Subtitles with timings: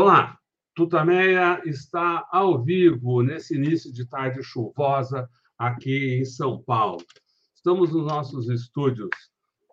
[0.00, 0.38] Olá,
[0.76, 5.28] Tutameia está ao vivo nesse início de tarde chuvosa
[5.58, 7.04] aqui em São Paulo.
[7.52, 9.10] Estamos nos nossos estúdios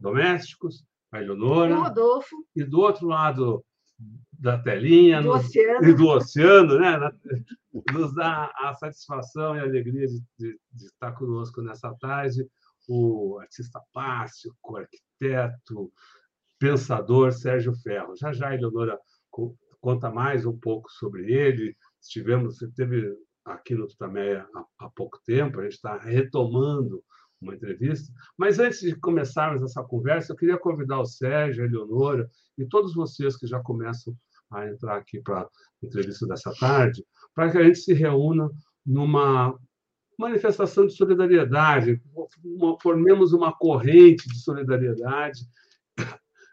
[0.01, 1.75] domésticos, a Eleonora.
[1.75, 2.35] Rodolfo.
[2.55, 3.63] E do outro lado
[4.33, 5.87] da telinha do no, oceano.
[5.87, 7.11] e do oceano, né?
[7.93, 12.49] nos dá a satisfação e a alegria de, de, de estar conosco nessa tarde
[12.89, 15.93] o artista plástico, arquiteto,
[16.57, 18.15] pensador Sérgio Ferro.
[18.15, 18.99] Já já a Eleonora
[19.85, 21.77] conta mais um pouco sobre ele.
[22.01, 27.03] Estivemos, teve aqui no Tutameia há, há pouco tempo, a gente está retomando
[27.39, 28.11] uma entrevista.
[28.35, 32.95] Mas antes de começarmos essa conversa, eu queria convidar o Sérgio, a Eleonora e todos
[32.95, 34.15] vocês que já começam
[34.49, 35.49] a entrar aqui para a
[35.83, 38.49] entrevista dessa tarde, para que a gente se reúna
[38.83, 39.55] numa
[40.17, 42.01] manifestação de solidariedade,
[42.81, 45.41] formemos uma corrente de solidariedade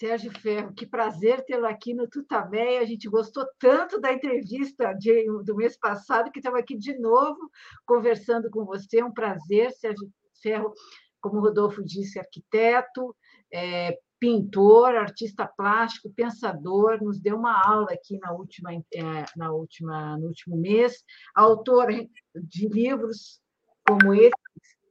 [0.01, 2.81] Sérgio Ferro, que prazer tê-lo aqui no Tutameia.
[2.81, 7.39] A gente gostou tanto da entrevista de, do mês passado que estamos aqui de novo
[7.85, 8.99] conversando com você.
[8.99, 10.11] É um prazer, Sérgio
[10.41, 10.73] Ferro,
[11.21, 13.15] como o Rodolfo disse, arquiteto,
[13.53, 20.17] é, pintor, artista plástico, pensador, nos deu uma aula aqui na última, é, na última,
[20.17, 21.03] no último mês,
[21.35, 21.89] autor
[22.35, 23.39] de livros
[23.87, 24.31] como esse,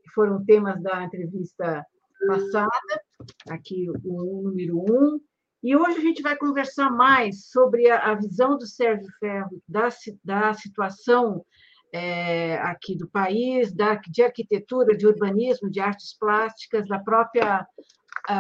[0.03, 1.85] que foram temas da entrevista
[2.27, 3.03] passada,
[3.49, 5.21] aqui o número um.
[5.63, 9.89] E hoje a gente vai conversar mais sobre a, a visão do Sérgio Ferro da,
[10.25, 11.45] da situação
[11.93, 17.67] é, aqui do país, da, de arquitetura, de urbanismo, de artes plásticas, da própria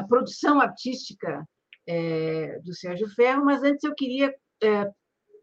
[0.09, 1.45] produção artística
[1.87, 3.45] é, do Sérgio Ferro.
[3.45, 4.91] Mas antes eu queria é,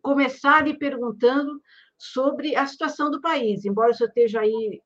[0.02, 1.62] começar lhe perguntando
[1.98, 4.82] sobre a situação do país, embora o senhor esteja aí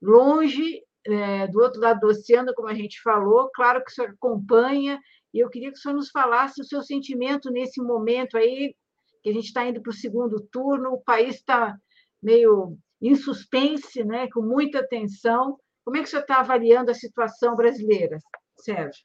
[0.00, 4.10] longe, é, do outro lado do oceano, como a gente falou, claro que o senhor
[4.10, 5.00] acompanha,
[5.32, 8.74] e eu queria que o senhor nos falasse o seu sentimento nesse momento aí,
[9.22, 11.76] que a gente está indo para o segundo turno, o país está
[12.22, 15.58] meio em suspense, né, com muita tensão.
[15.84, 18.18] Como é que o senhor está avaliando a situação brasileira,
[18.58, 19.02] Sérgio?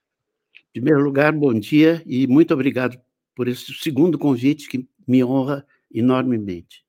[0.69, 2.99] Em primeiro lugar, bom dia e muito obrigado
[3.33, 6.85] por esse segundo convite que me honra enormemente.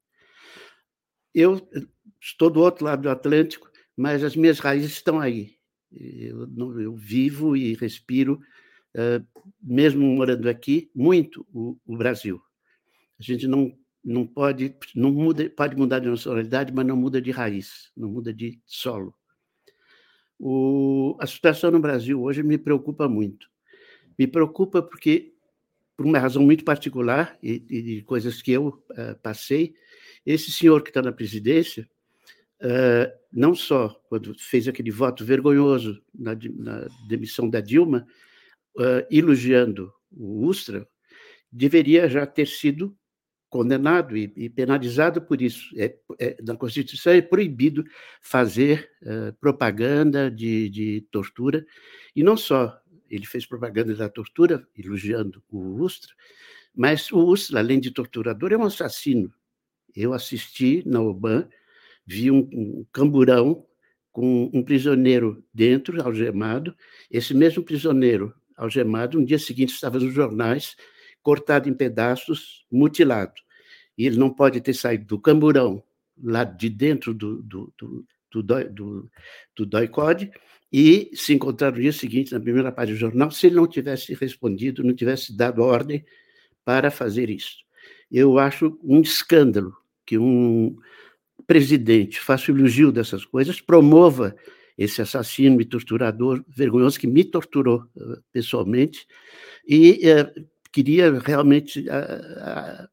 [1.34, 1.60] Eu
[2.20, 3.65] estou do outro lado do Atlântico
[3.96, 5.56] mas as minhas raízes estão aí.
[5.90, 6.46] Eu,
[6.80, 8.40] eu vivo e respiro,
[8.94, 9.26] uh,
[9.62, 12.40] mesmo morando aqui, muito o, o, Brasil.
[13.18, 13.72] A gente não
[14.04, 18.32] não pode não muda pode mudar de nacionalidade, mas não muda de raiz, não muda
[18.32, 19.14] de solo.
[20.38, 23.48] O, a situação no Brasil hoje me preocupa muito.
[24.18, 25.34] Me preocupa porque,
[25.96, 29.74] por uma razão muito particular e, e coisas que eu uh, passei,
[30.24, 31.88] esse senhor que está na presidência,
[32.62, 38.06] uh, não só quando fez aquele voto vergonhoso na, na demissão da Dilma,
[38.76, 40.86] uh, elogiando o Ustra,
[41.50, 42.96] deveria já ter sido
[43.48, 45.70] condenado e, e penalizado por isso.
[45.78, 47.84] É, é, na Constituição é proibido
[48.20, 51.64] fazer uh, propaganda de, de tortura,
[52.14, 52.78] e não só
[53.08, 56.12] ele fez propaganda da tortura, elogiando o Ustra,
[56.74, 59.32] mas o Ustra, além de torturador, é um assassino.
[59.94, 61.48] Eu assisti na OBAN
[62.06, 63.66] vi um, um camburão
[64.12, 66.74] com um prisioneiro dentro, algemado.
[67.10, 70.76] Esse mesmo prisioneiro, algemado, no dia seguinte estava nos jornais,
[71.22, 73.34] cortado em pedaços, mutilado.
[73.98, 75.82] E ele não pode ter saído do camburão,
[76.22, 79.10] lá de dentro do, do, do, do, do,
[79.54, 80.30] do doicode,
[80.72, 84.14] e se encontrar no dia seguinte, na primeira página do jornal, se ele não tivesse
[84.14, 86.04] respondido, não tivesse dado ordem
[86.64, 87.58] para fazer isso.
[88.10, 90.76] Eu acho um escândalo que um,
[91.46, 94.34] presidente faça elogio dessas coisas, promova
[94.76, 99.06] esse assassino e torturador vergonhoso que me torturou uh, pessoalmente,
[99.66, 102.88] e uh, queria realmente uh,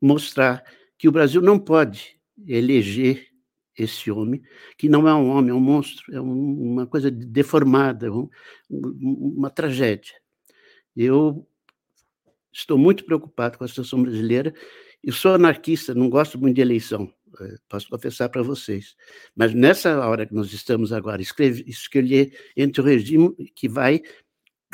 [0.00, 0.64] mostrar
[0.96, 3.28] que o Brasil não pode eleger
[3.76, 4.42] esse homem,
[4.76, 8.28] que não é um homem, é um monstro, é um, uma coisa deformada, um,
[8.68, 10.14] uma tragédia.
[10.96, 11.46] Eu
[12.52, 14.52] estou muito preocupado com a situação brasileira.
[15.04, 17.12] Eu sou anarquista, não gosto muito de eleição,
[17.68, 18.96] posso confessar para vocês.
[19.34, 24.02] Mas nessa hora que nós estamos agora, escolher entre o regime que vai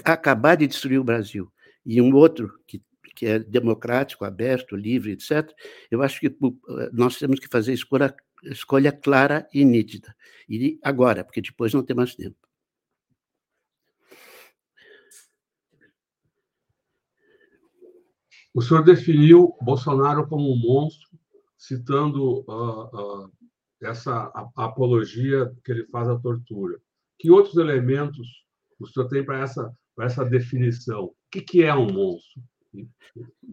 [0.05, 1.53] acabar de destruir o Brasil
[1.85, 2.83] e um outro que,
[3.15, 5.51] que é democrático, aberto, livre, etc.,
[5.91, 8.15] eu acho que eh, nós temos que fazer escolha,
[8.45, 10.15] escolha clara e nítida.
[10.49, 12.37] E agora, porque depois não tem mais tempo.
[18.55, 21.04] O senhor definiu Bolsonaro como um monstro
[21.67, 23.33] citando uh, uh,
[23.83, 26.79] essa apologia que ele faz à tortura.
[27.19, 28.27] Que outros elementos
[28.79, 31.05] o senhor tem para essa, essa definição?
[31.05, 32.43] O que, que é um monstro?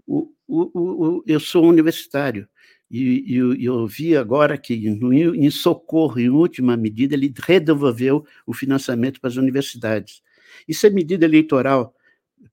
[0.07, 2.47] O, o, o, eu sou universitário
[2.89, 8.53] e, e eu vi agora que, no, em socorro, em última medida, ele redevolveu o
[8.53, 10.21] financiamento para as universidades.
[10.67, 11.95] Isso é medida eleitoral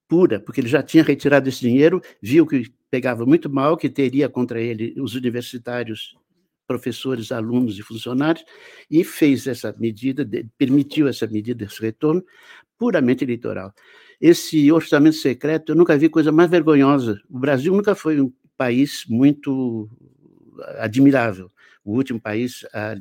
[0.07, 4.29] pura, porque ele já tinha retirado esse dinheiro, viu que pegava muito mal, que teria
[4.29, 6.17] contra ele os universitários,
[6.67, 8.45] professores, alunos e funcionários,
[8.91, 12.23] e fez essa medida, permitiu essa medida, esse retorno,
[12.79, 13.73] puramente eleitoral.
[14.21, 17.21] Esse orçamento secreto, eu nunca vi coisa mais vergonhosa.
[17.31, 19.89] O Brasil nunca foi um país muito
[20.79, 21.51] admirável.
[21.85, 22.97] O último país a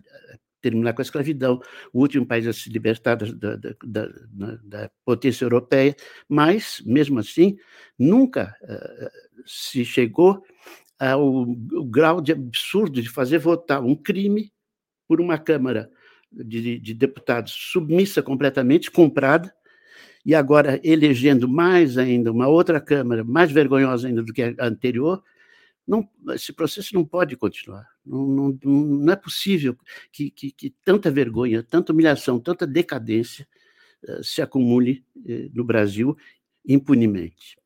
[0.67, 1.61] terminar com a escravidão,
[1.93, 5.95] o último país a se libertar da, da, da, da potência europeia,
[6.27, 7.57] mas, mesmo assim,
[7.97, 9.09] nunca uh,
[9.45, 10.43] se chegou
[10.99, 11.21] ao,
[11.75, 14.51] ao, grau de absurdo de fazer votar um crime
[15.07, 15.89] por uma Câmara
[16.29, 19.53] de, de deputados submissa completamente, comprada,
[20.25, 25.23] e agora elegendo mais ainda uma outra Câmara, mais vergonhosa ainda do que a anterior,
[25.87, 27.87] não, esse processo não pode continuar.
[28.07, 29.75] Não, não, não é possível
[30.11, 33.47] que, que, que, tanta vergonha, tanta humilhação, tanta decadência
[34.07, 36.15] uh, se acumule uh, no Brasil
[36.65, 37.57] impunemente.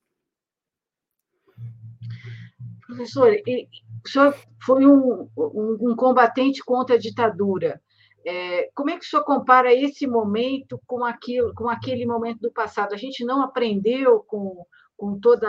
[2.85, 7.81] Professor, o senhor foi um, um, um combatente contra a ditadura.
[8.25, 12.51] É, como é que o senhor compara esse momento com, aquilo, com aquele momento do
[12.51, 12.93] passado?
[12.93, 14.65] A gente não aprendeu com
[15.01, 15.47] com todo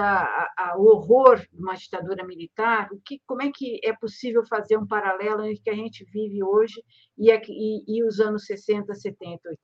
[0.78, 4.87] o horror de uma ditadura militar, o que, como é que é possível fazer um
[4.87, 6.82] paralelo entre o que a gente vive hoje
[7.19, 9.60] e, e, e os anos 60, 70, 80?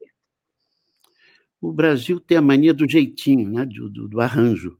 [1.59, 4.79] O Brasil tem a mania do jeitinho, né, do, do, do arranjo,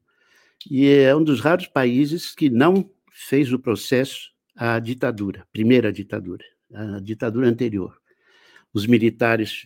[0.71, 6.45] e é um dos raros países que não fez o processo à ditadura, primeira ditadura,
[6.71, 7.99] a ditadura anterior.
[8.75, 9.65] Os militares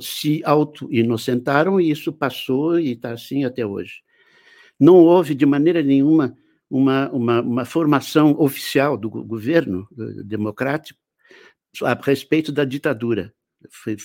[0.00, 4.08] se auto-inocentaram e isso passou e está assim até hoje.
[4.80, 6.34] Não houve, de maneira nenhuma,
[6.70, 10.98] uma, uma, uma formação oficial do governo eh, democrático
[11.82, 13.34] a respeito da ditadura.
[13.70, 13.96] Foi,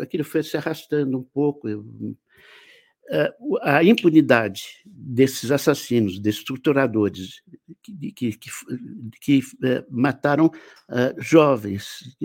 [0.00, 1.68] aquilo foi se arrastando um pouco.
[3.08, 7.40] Eh, a impunidade desses assassinos, desses torturadores,
[7.82, 8.50] que, que, que,
[9.20, 10.50] que eh, mataram
[11.18, 12.16] jovens,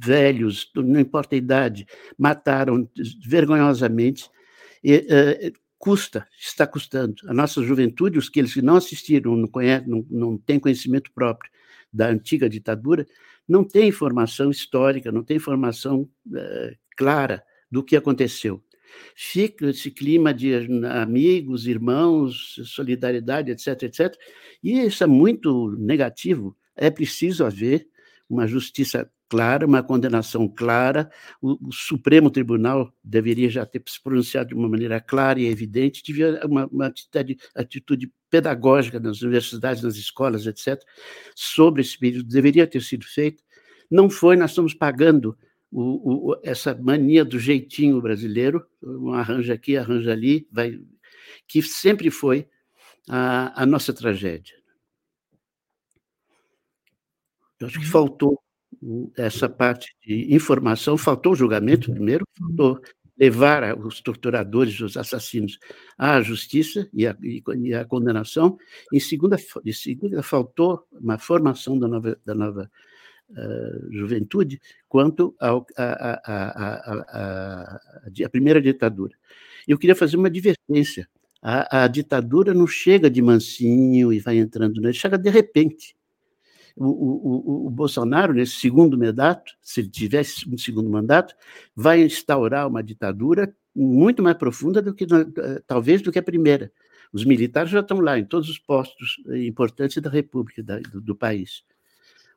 [0.00, 1.86] velhos, não importa a idade,
[2.18, 2.88] mataram
[3.24, 4.28] vergonhosamente,
[5.80, 7.14] custa, está custando.
[7.26, 11.50] A nossa juventude, os que eles não assistiram, não, conhecem, não, não têm conhecimento próprio
[11.90, 13.06] da antiga ditadura,
[13.48, 18.62] não tem informação histórica, não tem informação uh, clara do que aconteceu.
[19.16, 20.54] Fica esse clima de
[20.86, 24.14] amigos, irmãos, solidariedade, etc, etc.
[24.62, 26.54] E isso é muito negativo.
[26.76, 27.88] É preciso haver
[28.28, 31.08] uma justiça clara, uma condenação clara.
[31.40, 36.02] O, o, Supremo Tribunal deveria já ter se pronunciado de uma maneira clara e evidente,
[36.04, 40.82] devia uma, uma atitude, atitude pedagógica nas universidades, nas escolas, etc.,
[41.34, 43.42] sobre esse período, deveria ter sido feito.
[43.88, 45.38] Não foi, nós estamos pagando
[45.70, 50.76] o, o, essa mania do jeitinho brasileiro, um arranja aqui, arranja ali, vai,
[51.46, 52.48] que sempre foi
[53.08, 54.56] a, a nossa tragédia.
[57.60, 57.90] Eu acho que uhum.
[57.90, 58.42] faltou
[59.16, 62.80] essa parte de informação, faltou o julgamento primeiro, faltou
[63.18, 65.58] levar os torturadores, os assassinos
[65.98, 68.56] à justiça e à, e à condenação.
[68.90, 72.70] Em segunda, em segunda, faltou uma formação da nova, da nova
[73.30, 74.58] uh, juventude
[74.88, 77.80] quanto ao, a, a, a,
[78.24, 79.14] a, primeira ditadura.
[79.68, 81.06] Eu queria fazer uma advertência.
[81.42, 85.94] A, ditadura não chega de mansinho e vai entrando, não, chega de repente
[86.82, 91.34] o, o, o, Bolsonaro, nesse segundo mandato, se ele tivesse um segundo mandato,
[91.76, 95.06] vai instaurar uma ditadura muito mais profunda do que
[95.66, 96.72] talvez do que a primeira.
[97.12, 101.14] Os militares já estão lá em todos os postos importantes da República, da, do, do,
[101.14, 101.64] país.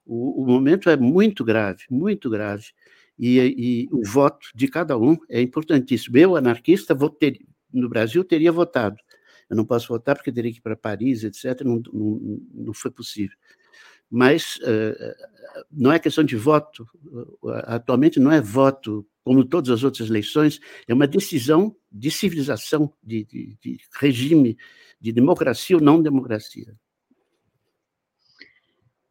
[0.05, 2.65] O, o, momento é muito grave, muito grave,
[3.17, 6.17] e, e, o voto de cada um é importantíssimo.
[6.17, 7.39] Eu, anarquista, votei,
[7.71, 8.97] no Brasil teria votado.
[9.49, 11.61] Eu não posso votar porque teria que ir para Paris, etc.
[11.63, 13.37] Não, não, não foi possível
[14.13, 16.87] mas uh, não é questão de voto.
[17.63, 23.25] Atualmente não é voto, como todas as outras eleições, é uma decisão de civilização, de,
[23.25, 24.55] de, de regime,
[25.01, 26.75] de democracia ou não democracia.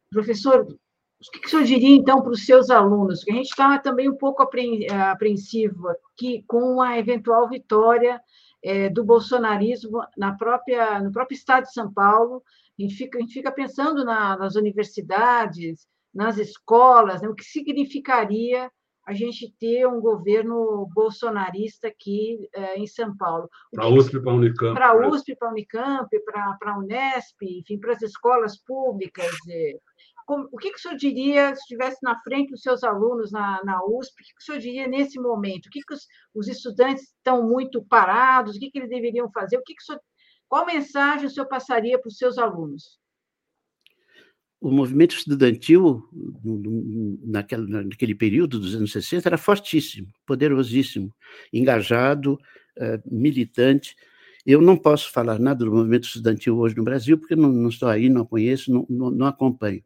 [0.09, 3.19] Professor, o que o senhor diria, então, para os seus alunos?
[3.19, 8.21] Porque a gente está também um pouco apreensivo aqui com a eventual vitória
[8.63, 12.41] é, do bolsonarismo na própria, no próprio estado de São Paulo,
[12.79, 17.43] a gente fica, a gente fica pensando na, nas universidades, nas escolas, né, o que
[17.43, 18.69] significaria
[19.05, 23.49] a gente ter um governo bolsonarista aqui é, em São Paulo.
[23.73, 24.73] Para a USP, para a Unicamp.
[24.73, 29.29] Para a USP, para a Unicamp, para a Unesp, enfim, para as escolas públicas.
[29.49, 29.77] É,
[30.25, 33.61] como, o que, que o senhor diria se estivesse na frente dos seus alunos na,
[33.65, 34.13] na USP?
[34.13, 35.65] O que, que o senhor diria nesse momento?
[35.65, 38.55] O que, que os, os estudantes estão muito parados?
[38.55, 39.57] O que, que eles deveriam fazer?
[39.57, 39.99] O que, que o senhor
[40.53, 42.99] qual mensagem o senhor passaria para os seus alunos?
[44.61, 46.07] O movimento estudantil,
[47.23, 51.11] naquele, período dos anos 60, era fortíssimo, poderosíssimo,
[51.51, 52.37] engajado,
[52.77, 53.95] eh, militante.
[54.45, 58.07] Eu não posso falar nada do movimento estudantil hoje no Brasil, porque não, estou aí,
[58.07, 59.83] não conheço, não, não acompanho.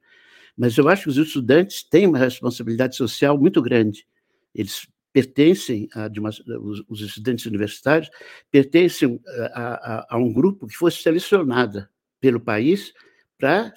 [0.58, 4.06] Mas eu acho que os estudantes têm uma responsabilidade social muito grande.
[4.54, 4.86] Eles
[5.18, 8.08] pertencem a, uma, os, os, estudantes universitários
[8.52, 9.20] pertencem
[9.52, 11.88] a, a, a, um grupo que foi selecionado
[12.22, 12.94] pelo país
[13.36, 13.74] para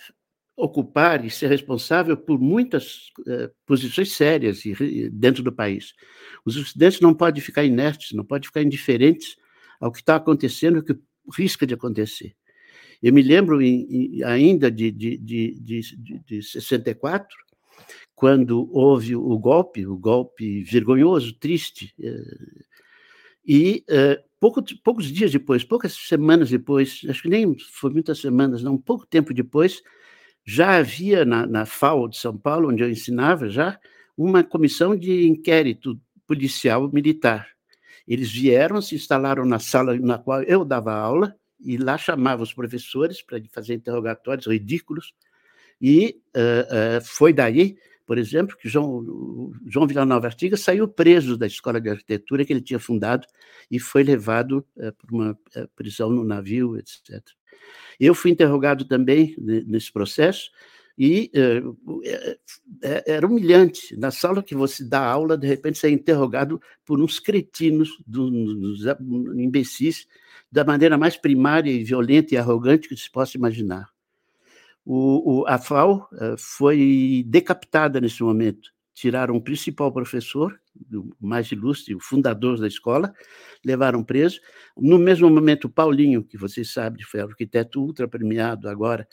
[0.54, 4.62] ocupar e ser responsável por muitas uh, posições sérias
[5.12, 5.94] dentro do país.
[6.44, 9.34] Os estudantes não podem ficar inertes, não podem ficar indiferentes
[9.80, 10.94] ao que está acontecendo, o que
[11.34, 12.36] risca de acontecer.
[13.02, 15.54] Eu me lembro em, em, ainda de, de, de,
[16.26, 17.34] de 64,
[18.20, 22.64] quando houve o golpe, o golpe vergonhoso, triste, eh,
[23.42, 28.62] e uh, pouco, poucos dias depois, poucas semanas depois, acho que nem foi muitas semanas,
[28.62, 29.80] não, pouco tempo depois,
[30.44, 33.80] já havia na, na FAO de São Paulo, onde eu ensinava já,
[34.14, 37.48] uma comissão de inquérito policial militar.
[38.06, 42.52] Eles vieram, se instalaram na sala na qual eu dava aula, e lá chamava os
[42.52, 45.14] professores para fazer interrogatórios ridículos,
[45.80, 47.78] e uh, uh, foi daí
[48.10, 52.60] por exemplo, que João, João Villanova Artigas saiu preso da escola de arquitetura que ele
[52.60, 53.24] tinha fundado
[53.70, 57.22] e foi levado é, para uma é, prisão no navio, etc.
[58.00, 60.50] Eu fui interrogado também nesse processo
[60.98, 61.30] e
[62.82, 63.96] é, era humilhante.
[63.96, 68.82] Na sala que você dá aula, de repente você é interrogado por uns cretinos, dos
[69.36, 70.08] imbecis,
[70.50, 73.88] da maneira mais primária e violenta e arrogante que se possa imaginar.
[74.84, 78.70] O, o, a FAO uh, foi decapitada nesse momento.
[78.94, 80.60] Tiraram o principal professor,
[80.92, 83.12] o mais ilustre, o fundador da escola,
[83.64, 84.40] levaram preso.
[84.76, 89.06] No mesmo momento, o Paulinho, que vocês sabem, foi arquiteto ultra premiado agora,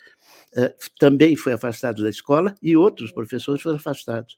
[0.56, 4.36] uh, também foi afastado da escola e outros professores foram afastados.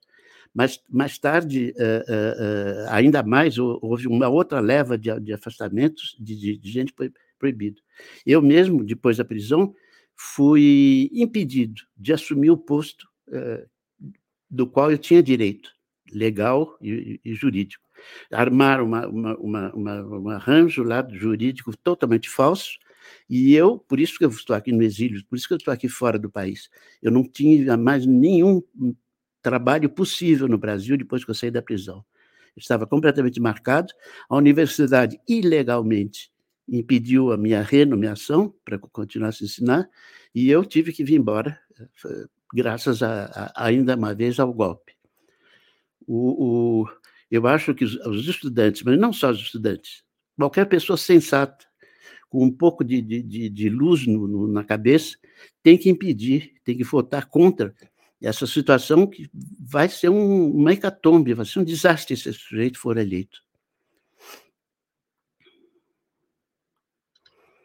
[0.53, 6.93] Mas mais tarde, uh, ainda mais, houve uma outra leva de, afastamentos de, gente
[7.39, 7.81] proibida.
[8.27, 9.73] Eu mesmo, depois da prisão,
[10.23, 13.67] fui impedido de assumir o posto eh,
[14.51, 15.71] do qual eu tinha direito,
[16.13, 17.83] legal e, e jurídico.
[18.31, 22.79] Armaram uma, uma, uma, uma, um arranjo lá jurídico totalmente falso,
[23.31, 25.73] e eu, por isso que eu estou aqui no exílio, por isso que eu estou
[25.73, 26.69] aqui fora do país.
[27.01, 28.63] Eu não tinha mais nenhum
[29.41, 32.05] trabalho possível no Brasil depois que eu saí da prisão.
[32.55, 33.95] estava completamente marcado.
[34.29, 36.30] A universidade, ilegalmente,
[36.71, 39.91] impediu a minha renomeação para continuasse a ensinar,
[40.35, 42.25] e eu tive que vir embora, eh,
[42.55, 44.95] graças a, a ainda uma vez ao golpe.
[46.07, 46.89] O, o,
[47.31, 50.05] eu acho que os, os, estudantes, mas não só os estudantes,
[50.37, 51.67] qualquer pessoa sensata,
[52.29, 55.17] com um pouco de, de, de luz no, no, na cabeça,
[55.63, 57.75] tem que impedir, tem que votar contra
[58.23, 62.79] essa situação que vai ser um, uma hecatombe, vai ser um desastre se esse sujeito
[62.79, 63.43] for eleito.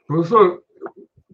[0.08, 0.64] Professor,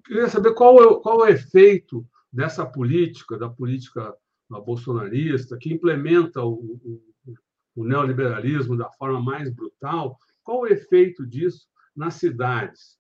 [0.06, 4.16] queria saber qual é, qual é o efeito dessa política, da política
[4.60, 7.02] bolsonarista, que implementa o, o,
[7.76, 12.98] o neoliberalismo da forma mais brutal, qual o efeito disso nas cidades?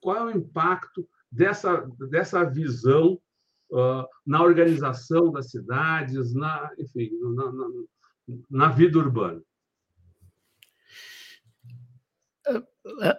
[0.00, 3.20] Qual é o impacto dessa, dessa visão
[3.70, 7.68] uh, na organização das cidades, na, enfim, na, na,
[8.48, 9.42] na vida urbana?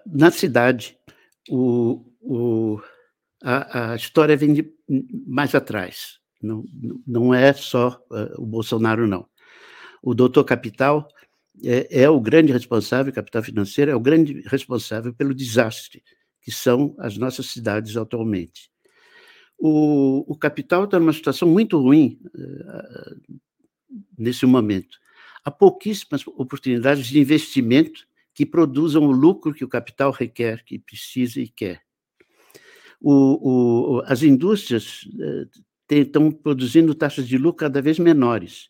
[0.05, 0.97] Na cidade,
[1.49, 2.81] o, o,
[3.43, 4.73] a, a história vem de
[5.25, 6.19] mais atrás.
[6.41, 6.63] Não,
[7.05, 9.27] não é só uh, o Bolsonaro, não.
[10.01, 11.07] O doutor Capital
[11.63, 16.03] é, é, o grande responsável, capital financeiro, é o grande responsável pelo desastre
[16.41, 18.69] que são as nossas cidades atualmente.
[19.57, 23.39] O, o capital está numa situação muito ruim uh,
[24.17, 24.97] nesse momento.
[25.43, 31.41] Há pouquíssimas oportunidades de investimento que produzam o lucro que o capital requer, que precisa
[31.41, 31.81] e quer.
[33.01, 35.09] O, o, as indústrias
[35.89, 38.69] estão produzindo taxas de lucro cada vez menores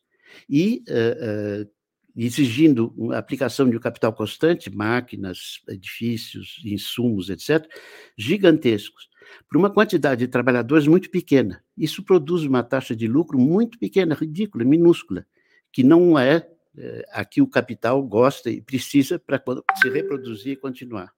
[0.50, 1.70] e uh, uh,
[2.16, 7.70] exigindo a aplicação de um capital constante, máquinas, edifícios, insumos, etc.,
[8.18, 9.10] gigantescos,
[9.50, 11.62] para uma quantidade de trabalhadores muito pequena.
[11.78, 15.26] Isso produz uma taxa de lucro muito pequena, ridícula, minúscula,
[15.74, 19.42] que não é, é a que o capital gosta e precisa para
[19.82, 21.12] se reproduzir e continuar.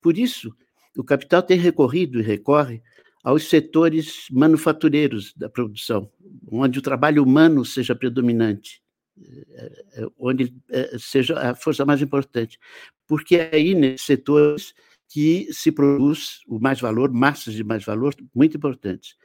[0.00, 0.54] Por isso,
[0.96, 2.82] o capital tem recorrido e recorre
[3.22, 6.10] aos setores manufatureiros da produção,
[6.50, 8.80] onde o trabalho humano seja predominante,
[9.20, 12.58] eh, eh, onde eh, seja a força mais importante,
[13.06, 14.74] porque é aí nesses setores
[15.08, 19.16] que se produz o mais valor, massas de mais valor muito importantes.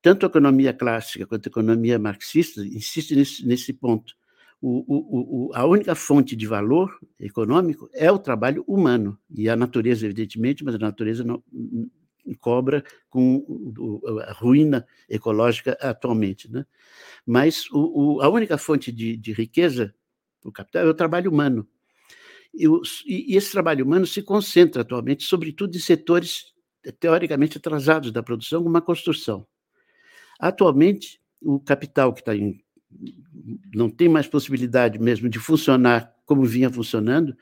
[0.00, 4.14] Tanto a economia clássica quanto a economia marxista insistem nesse, nesse ponto.
[4.60, 9.54] O, o, o, a única fonte de valor econômico é o trabalho humano, e a
[9.54, 11.42] natureza, evidentemente, mas a natureza não,
[12.40, 13.44] cobra com
[14.26, 16.50] a ruína ecológica atualmente.
[16.50, 16.66] Né?
[17.24, 17.66] Mas
[18.20, 19.94] a única fonte de, de riqueza
[20.40, 21.66] para o capital é o trabalho humano.
[22.54, 22.66] E,
[23.06, 26.52] e, esse trabalho humano se concentra atualmente, sobretudo, em setores
[26.98, 29.46] teoricamente atrasados da produção, como a construção.
[30.40, 32.64] Atualmente, o capital que está em
[33.74, 37.36] não tem mais possibilidade mesmo de funcionar como vinha funcionando,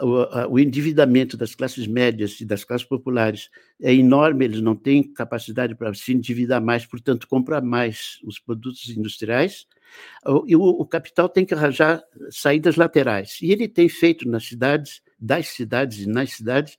[0.00, 5.74] o, endividamento das classes médias e das classes populares é enorme, eles não têm capacidade
[5.74, 9.66] para se endividar mais, portanto, comprar mais os produtos industriais,
[10.46, 13.38] e o, capital tem que arranjar saídas laterais.
[13.40, 16.78] E ele tem feito nas cidades, das cidades e nas cidades,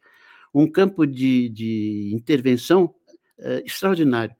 [0.53, 2.93] um campo de, de intervenção
[3.39, 4.35] uh, extraordinário.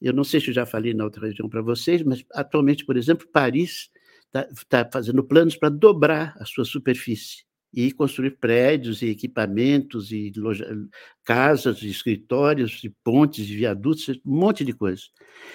[0.00, 2.96] Eu não sei se eu já falei na outra região para vocês, mas atualmente, por
[2.96, 3.90] exemplo, Paris
[4.26, 10.32] está tá fazendo planos para dobrar a sua superfície e construir prédios e equipamentos e
[10.36, 10.66] loja,
[11.24, 15.10] casas, e escritórios, e pontes, e viadutos, um monte de coisas.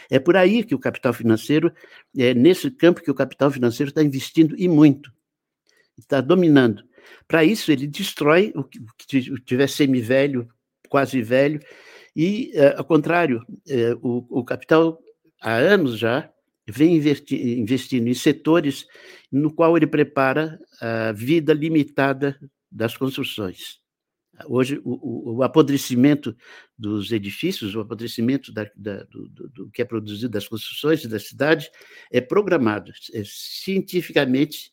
[0.10, 1.74] É por aí que o capital financeiro,
[2.16, 5.12] é nesse campo que o capital financeiro está investindo e muito,
[5.98, 6.84] está dominando.
[7.28, 8.80] Para isso, ele destrói o que
[9.44, 10.48] tiver semi-velho,
[10.90, 11.60] quase velho,
[12.16, 15.00] e, é, ao contrário, é, o, o capital,
[15.42, 16.30] há anos já,
[16.68, 18.86] vem investindo em setores
[19.32, 22.40] no qual ele prepara a vida limitada
[22.72, 23.80] das construções.
[24.48, 26.36] Hoje, o, o apodrecimento
[26.78, 31.20] dos edifícios, o apodrecimento da, da, do, do, do, que é produzido das construções da
[31.20, 31.70] cidade
[32.12, 34.72] é programado, é cientificamente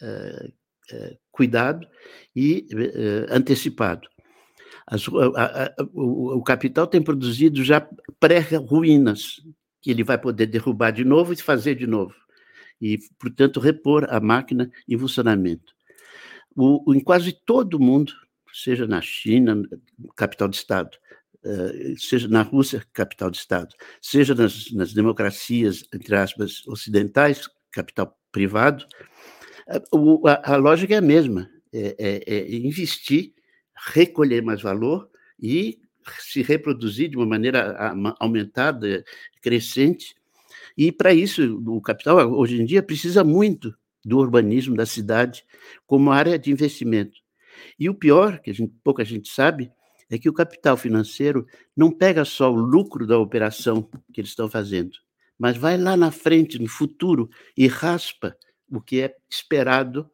[0.00, 1.86] é, cuidado
[2.34, 2.66] e
[3.30, 4.08] antecipado.
[4.86, 7.86] As, a, a, o, o capital tem produzido já
[8.18, 9.40] pré-ruínas,
[9.80, 12.14] que ele vai poder derrubar de novo e fazer de novo.
[12.80, 15.72] E, portanto, repor a máquina em funcionamento.
[16.56, 18.12] O, em quase todo o mundo,
[18.52, 19.62] seja na China,
[20.16, 20.90] capital de Estado,
[21.44, 28.16] uh, seja na Rússia, capital de Estado, seja nas, nas democracias, entre aspas, ocidentais, capital
[28.30, 28.84] privado,
[29.92, 33.32] uh, a, a, lógica é a mesma: é, é, é investir,
[33.86, 35.08] recolher mais valor
[35.40, 35.78] e
[36.18, 39.04] se reproduzir de uma maneira aumentada,
[39.40, 40.14] crescente.
[40.76, 45.44] E para isso, o capital, hoje em dia, precisa muito do urbanismo da cidade
[45.86, 47.20] como área de investimento.
[47.78, 49.70] E o pior, que gente, pouca gente sabe,
[50.10, 54.48] é que o capital financeiro não pega só o lucro da operação que eles estão
[54.48, 54.92] fazendo,
[55.38, 58.36] mas vai lá na frente, no futuro, e raspa
[58.70, 60.10] o que é esperado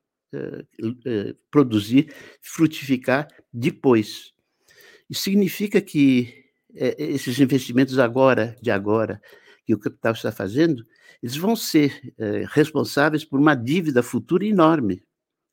[1.51, 4.33] produzir, frutificar depois.
[5.09, 9.21] Isso significa que é, esses investimentos agora, de agora,
[9.64, 10.85] que o capital está fazendo,
[11.23, 12.14] eles vão ser
[12.51, 15.03] responsáveis por uma dívida futura enorme.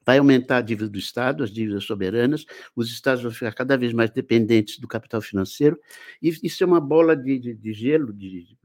[0.05, 3.91] Vai aumentar a dívida do Estado, as dívidas soberanas, os Estados vão ficar cada vez
[3.91, 5.79] mais dependentes do capital financeiro,
[6.21, 8.55] e isso é uma bola de, de, de gelo de,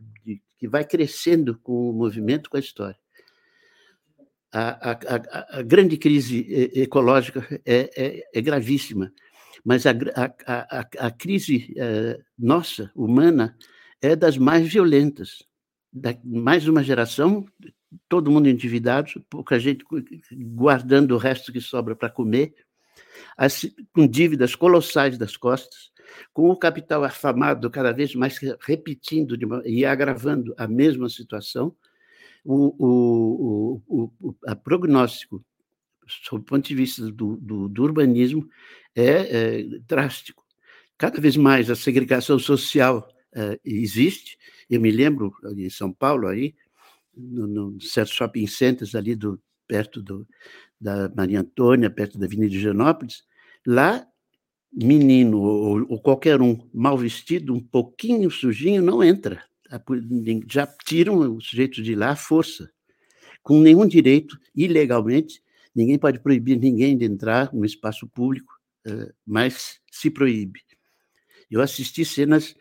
[0.59, 2.99] que vai crescendo com o movimento, com a história.
[4.53, 9.13] A, a, a, grande crise ecológica é, é, é gravíssima,
[9.65, 9.93] mas a,
[10.99, 13.57] a crise é, nossa, humana,
[14.01, 15.45] é das mais violentas.
[15.93, 17.45] Da, mais uma geração,
[18.09, 19.85] todo mundo endividado, pouca gente
[20.33, 22.55] guardando o resto que sobra para comer,
[23.37, 25.91] as, com dívidas colossais das costas,
[26.33, 31.75] com o capital afamado cada vez mais repetindo uma, e agravando a mesma situação,
[32.45, 35.45] o, o, o, o a prognóstico,
[36.07, 38.49] sob o ponto de vista do, do, do urbanismo,
[38.95, 40.45] é, é, drástico.
[40.99, 44.37] Cada vez mais a segregação social é, existe.
[44.69, 46.55] Eu me lembro, em São Paulo, aí,
[47.17, 50.27] no, no certos shopping centers ali do, perto do,
[50.81, 53.25] da Maria Antônia, perto da Avenida de Higienópolis,
[53.67, 54.07] lá
[54.73, 59.43] menino ou, ou, qualquer um mal vestido, um pouquinho sujinho, não entra
[60.49, 62.71] já tiram o sujeito de lá à força,
[63.43, 65.43] com nenhum direito, ilegalmente,
[65.75, 68.53] ninguém pode proibir ninguém de entrar no espaço público,
[68.87, 70.61] eh, mas se proíbe.
[71.51, 72.55] Eu assisti cenas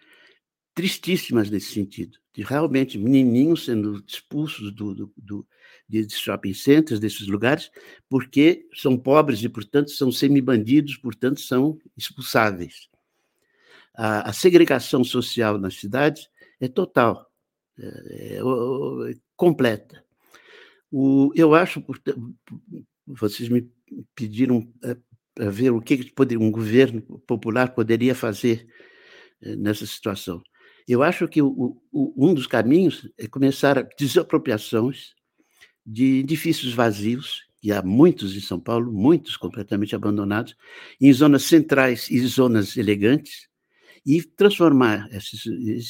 [0.74, 5.48] tristíssimas nesse sentido, de realmente menininhos sendo expulsos do, do, do,
[5.88, 7.70] de shopping centers, desses lugares,
[8.08, 12.88] porque são pobres e, portanto, são semi-bandidos, portanto, são expulsáveis.
[13.94, 17.26] A, a segregação social nas cidades é total,
[17.78, 20.04] é, é, é completa.
[20.92, 21.84] O, eu acho,
[23.06, 23.70] vocês me
[24.16, 24.98] pediram é,
[25.34, 28.68] para ver o que um governo popular poderia fazer
[29.42, 30.42] é, nessa situação.
[30.88, 35.14] Eu acho que o, o, um dos caminhos é começar desapropriações
[35.86, 40.56] de edifícios vazios, e há muitos em São Paulo, muitos completamente abandonados,
[41.00, 43.49] em zonas centrais e zonas elegantes,
[44.06, 45.46] e transformar esses,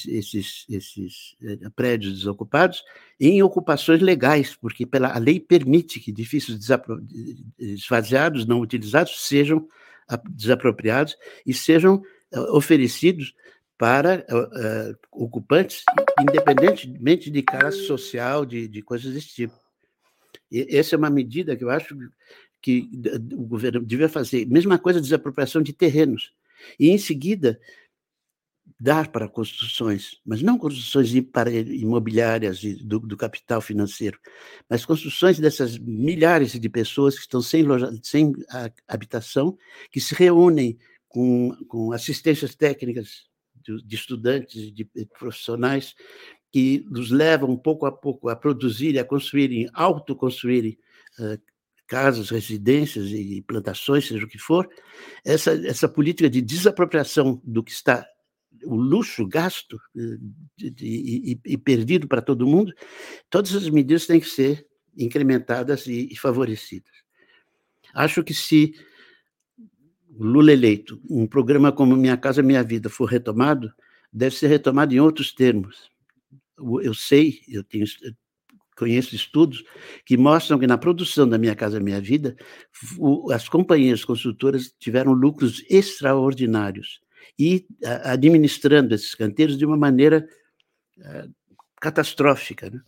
[0.08, 2.84] esses, esses eh, prédios desocupados
[3.20, 6.60] em ocupações legais, porque pela, a lei permite que edifícios
[7.58, 9.68] esvaziados, não utilizados, sejam
[10.30, 13.34] desapropriados e sejam eh, oferecidos
[13.78, 15.86] para uh, ocupantes,
[16.20, 19.54] independentemente de classe social, de, de coisas desse tipo.
[20.52, 21.96] E essa é uma medida que eu acho
[22.62, 22.90] que
[23.32, 24.46] o governo devia fazer.
[24.48, 26.34] Mesma coisa, desapropriação de terrenos.
[26.78, 27.58] E, em seguida,
[28.80, 34.18] dar para construções, mas não construções imobiliárias do, do, capital financeiro,
[34.70, 38.32] mas construções dessas milhares de pessoas que estão sem, loja, sem
[38.88, 39.58] habitação,
[39.92, 45.94] que se reúnem com, com assistências técnicas de, de estudantes, de, de profissionais,
[46.50, 50.78] que nos levam pouco a pouco a produzir, a construírem, autoconstruírem
[51.20, 51.38] uh,
[51.86, 54.70] casas, residências e plantações, seja o que for,
[55.26, 58.08] essa, essa política de desapropriação do que está
[58.64, 60.20] o luxo gasto e,
[60.82, 62.74] e, e perdido para todo mundo,
[63.30, 64.66] todas as medidas têm que ser
[64.98, 66.92] incrementadas e, e favorecidas.
[67.94, 68.74] Acho que se
[70.20, 73.72] Lula eleito, um programa como Minha Casa Minha Vida for retomado,
[74.12, 75.90] deve ser retomado em outros termos.
[76.82, 77.86] Eu sei, eu tenho,
[78.76, 79.64] conheço estudos
[80.06, 82.36] que mostram que na produção da Minha Casa Minha Vida,
[83.32, 87.00] as companhias construtoras tiveram lucros extraordinários
[87.38, 87.68] e
[88.04, 90.28] administrando esses canteiros de uma maneira
[90.98, 91.34] uh,
[91.80, 92.70] catastrófica.
[92.70, 92.82] Né?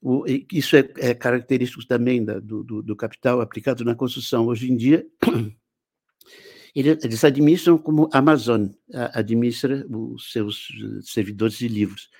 [0.00, 4.46] O, isso é, é, característico também da, do, do, do, capital aplicado na construção.
[4.46, 5.06] Hoje em dia,
[6.74, 8.68] eles administram como Amazon
[9.12, 10.68] administra os seus
[11.02, 12.10] servidores de livros.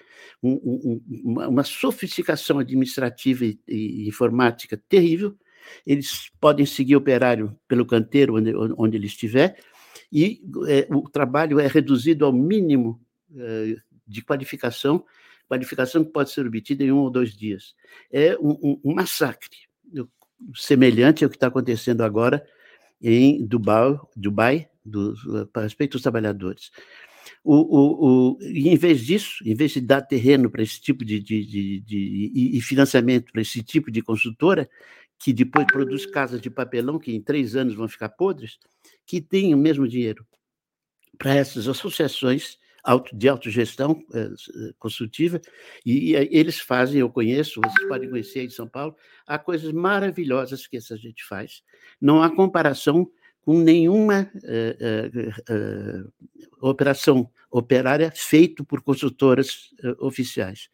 [0.43, 5.37] Um, um, uma, uma, sofisticação administrativa e, e, informática terrível.
[5.87, 9.59] Eles podem seguir operário pelo canteiro onde, onde ele estiver,
[10.17, 12.99] e é, o trabalho é reduzido ao mínimo
[13.37, 13.77] é,
[14.09, 15.05] de qualificação,
[15.47, 17.75] qualificação que pode ser obtida em um ou dois dias.
[18.11, 19.51] É um, um, um massacre,
[20.55, 22.43] semelhante ao que está acontecendo agora
[22.99, 25.15] em Dubai, Dubai do,
[25.53, 26.71] para respeito aos trabalhadores.
[27.45, 31.21] O, o, o, em vez disso, em vez de dar terreno para esse tipo de,
[31.21, 34.67] de, de, de e financiamento para esse tipo de consultora,
[35.19, 38.59] que depois produz casas de papelão que em três anos vão ficar podres,
[39.07, 40.27] que têm o mesmo dinheiro
[41.19, 42.59] para essas associações
[43.13, 45.41] de autogestão eh, eh, consultiva,
[45.85, 48.95] e, eles fazem, eu conheço, vocês podem conhecer aí São Paulo,
[49.27, 51.63] há coisas maravilhosas que essa gente faz.
[52.01, 53.11] Não há comparação
[53.43, 56.05] com nenhuma eh,
[56.61, 60.69] operação operária feita por consultoras oficiais.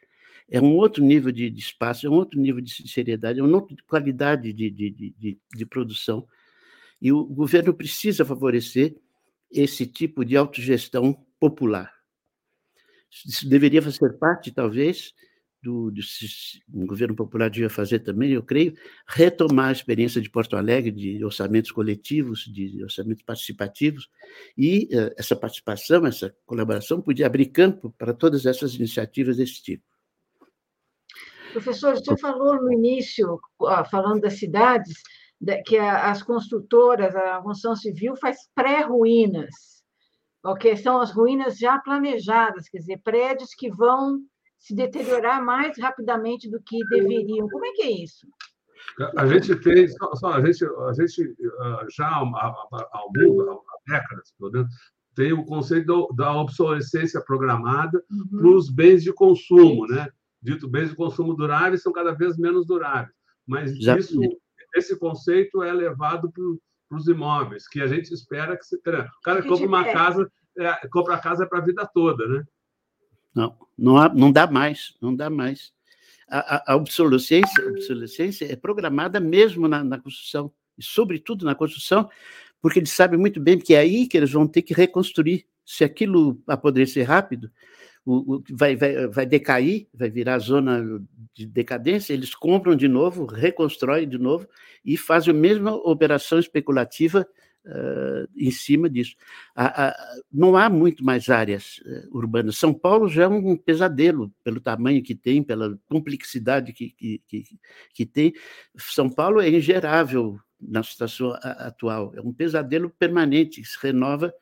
[0.50, 3.56] é um outro nível de, de espaço, é um outro nível de sinceridade, é uma
[3.56, 6.26] outra qualidade de, de, de, de produção.
[7.02, 8.96] E o governo precisa favorecer
[9.50, 11.92] esse tipo de autogestão popular.
[13.26, 15.12] Isso deveria fazer parte, talvez,
[15.60, 18.74] do, do governo popular devia fazer também, eu creio,
[19.06, 24.08] retomar a experiência de Porto Alegre de orçamentos coletivos, de orçamentos participativos,
[24.56, 29.84] e uh, essa participação, essa colaboração podia abrir campo para todas essas iniciativas desse tipo.
[31.52, 33.38] Professor, o senhor falou no início,
[33.90, 35.02] falando das cidades,
[35.64, 39.82] que as construtoras, a construção civil faz pré-ruínas,
[40.44, 40.76] ok?
[40.76, 44.20] São as ruínas já planejadas, quer dizer, prédios que vão
[44.58, 47.48] se deteriorar mais rapidamente do que deveriam.
[47.48, 48.26] Como é que é isso?
[49.16, 52.54] A gente tem, só, a gente, a gente ah, já há,
[53.86, 54.32] décadas,
[55.14, 58.38] tem o conceito da obsolescência programada uhum.
[58.38, 60.08] para os bens de consumo, né?
[60.40, 63.14] Dito bens de consumo duráveis são cada vez menos duráveis,
[63.46, 63.96] mas já.
[63.96, 64.18] isso,
[64.74, 68.76] esse conceito é levado para os imóveis, que a gente espera que se.
[68.76, 68.80] O
[69.22, 72.44] cara compra uma casa, é, compra a casa para a vida toda, né?
[73.34, 75.72] Não, não, há, não dá mais, não dá mais.
[76.28, 81.54] A, a, a obsolescência, a obsolescência é programada mesmo na, na construção, e sobretudo na
[81.54, 82.08] construção,
[82.60, 85.46] porque eles sabem muito bem que é aí que eles vão ter que reconstruir.
[85.64, 87.50] Se aquilo apodrecer rápido,
[88.04, 90.82] o, o, vai, vai, vai decair, vai virar zona
[91.34, 94.46] de decadência, eles compram de novo, reconstroem de novo
[94.84, 97.26] e fazem a mesma operação especulativa
[97.66, 99.14] uh, em cima disso.
[100.32, 102.58] não há muito mais áreas uh, urbanas.
[102.58, 107.44] São Paulo já é um pesadelo pelo tamanho que tem, pela complexidade que, que, que,
[107.94, 108.32] que tem.
[108.76, 114.32] São Paulo é ingerável na situação atual, é um pesadelo permanente, que se renova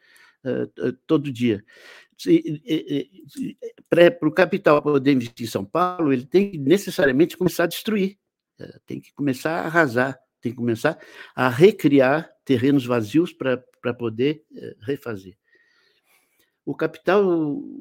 [0.44, 1.64] uh, todo dia.
[3.88, 8.18] Para o capital poder investir em São Paulo, ele tem que necessariamente começar a destruir,
[8.86, 10.98] tem que começar a arrasar, tem que começar
[11.34, 15.36] a recriar terrenos vazios para poder eh, refazer.
[16.64, 17.24] O capital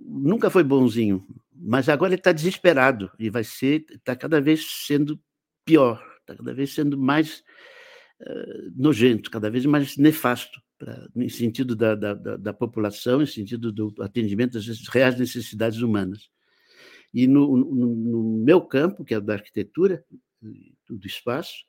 [0.06, 5.20] nunca foi bonzinho, mas agora ele está desesperado e vai ser, está cada vez sendo
[5.66, 7.44] pior, está cada vez sendo mais
[8.76, 13.94] nojento, cada vez mais nefasto, pra, no sentido da, da, da, população, no sentido do
[14.02, 16.30] atendimento às reais necessidades humanas.
[17.14, 20.04] E no, no, no meu campo, que é da arquitetura,
[20.90, 21.66] do espaço,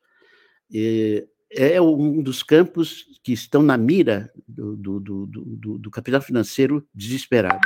[0.73, 6.21] eh, é um dos campos que estão na mira do, do, do, do, do capital
[6.21, 7.61] financeiro desesperado.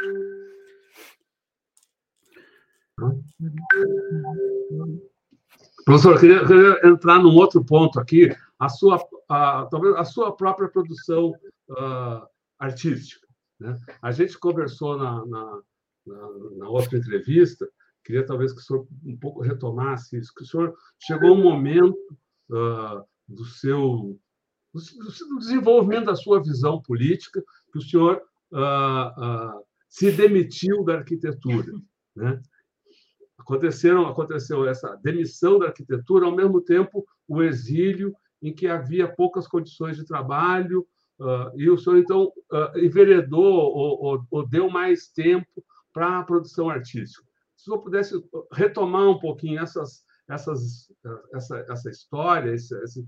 [5.84, 10.34] Professor, eu queria, queria, entrar num outro ponto aqui, a sua, a, talvez a sua
[10.34, 11.32] própria produção
[11.70, 12.26] uh,
[12.58, 13.26] artística.
[13.58, 13.78] Né?
[14.00, 15.62] A gente conversou na, na,
[16.06, 17.68] na, na, outra entrevista,
[18.04, 21.98] queria talvez que o senhor um pouco retomasse isso, que o senhor chegou um momento
[22.50, 24.18] uh, do seu
[24.74, 27.40] do desenvolvimento da sua visão política,
[27.72, 28.20] que o senhor
[28.52, 31.72] ah, ah, se demitiu da arquitetura.
[32.14, 32.40] Né?
[33.38, 39.48] Aconteceram, aconteceu essa demissão da arquitetura, ao mesmo tempo o exílio, em que havia poucas
[39.48, 40.86] condições de trabalho,
[41.18, 46.22] uh, e o senhor, então, uh, enveredou ou, ou, ou, deu mais tempo para a
[46.22, 47.26] produção artística.
[47.56, 50.92] Se o senhor pudesse retomar um pouquinho essas, essas,
[51.32, 53.06] essa, essa história, esse, esses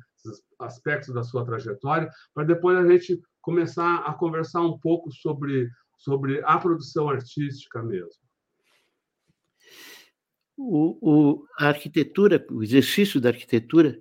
[0.58, 5.68] aspectos da sua trajetória, para depois a gente começar a conversar um pouco sobre,
[5.98, 8.24] sobre a produção artística mesmo.
[10.56, 14.00] O, o, a arquitetura, o exercício da arquitetura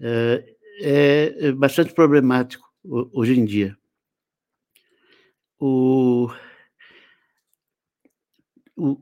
[0.00, 0.44] é,
[0.80, 3.76] é bastante problemático hoje em dia.
[5.58, 6.30] O,
[8.76, 9.00] o,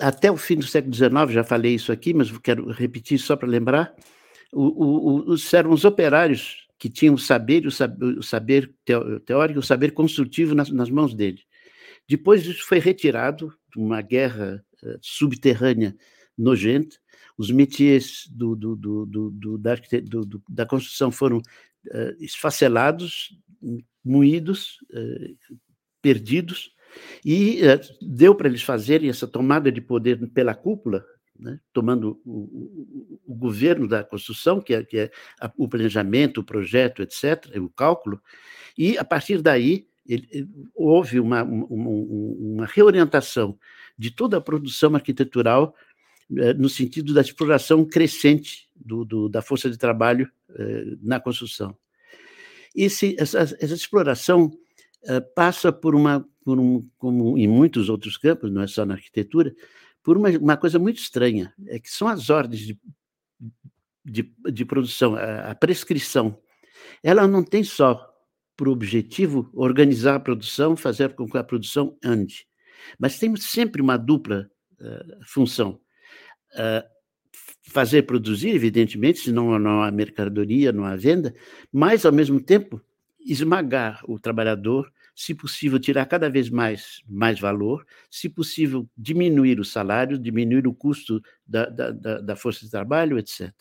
[0.00, 3.48] até o fim do século XIX, já falei isso aqui, mas quero repetir só para
[3.48, 3.94] lembrar,
[4.52, 8.74] o, os, eram os operários que tinham o saber, o saber, o saber
[9.24, 11.40] teórico, o saber construtivo nas, nas, mãos dele.
[12.08, 15.96] Depois isso foi retirado de uma guerra uh, subterrânea
[16.36, 16.96] nojenta,
[17.36, 19.74] os métiers do, do, do, da,
[20.48, 23.38] da, construção foram uh, esfacelados,
[24.04, 25.36] moídos, uh,
[26.00, 26.74] perdidos,
[27.24, 31.04] e uh, deu para eles fazerem essa tomada de poder pela cúpula,
[31.38, 36.40] né, tomando o, o, o, governo da construção, que é, que é a, o planejamento,
[36.40, 38.20] o projeto, etc., o cálculo,
[38.78, 43.58] e a partir daí ele, ele, houve uma, uma, uma, reorientação
[43.98, 45.74] de toda a produção arquitetural
[46.28, 51.76] no sentido da exploração crescente do, do, da força de trabalho eh, na construção.
[52.74, 54.50] Esse, essa, essa exploração
[55.04, 58.94] eh, passa por uma, por um, como em muitos outros campos, não é só na
[58.94, 59.54] arquitetura,
[60.02, 62.78] por uma, uma coisa muito estranha, é que são as ordens de,
[64.04, 66.38] de, de produção, a, a prescrição.
[67.02, 68.12] Ela não tem só
[68.56, 72.46] por objetivo organizar a produção, fazer com que a produção ande,
[72.98, 75.80] mas tem sempre uma dupla uh, função.
[76.56, 76.96] Uh,
[77.68, 81.34] fazer produzir, evidentemente, senão não há mercadoria, não há venda,
[81.72, 82.80] mas, ao mesmo tempo,
[83.20, 89.64] esmagar o trabalhador, se possível, tirar cada vez mais, mais valor, se possível, diminuir o
[89.64, 93.52] salário, diminuir o custo da, da, da força de trabalho, etc.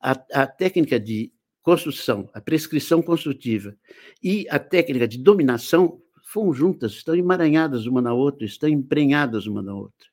[0.00, 1.32] A, a técnica de
[1.62, 3.76] construção, a prescrição construtiva
[4.22, 9.62] e a técnica de dominação foram juntas, estão emaranhadas uma na outra, estão emprenhadas uma
[9.62, 10.09] na outra.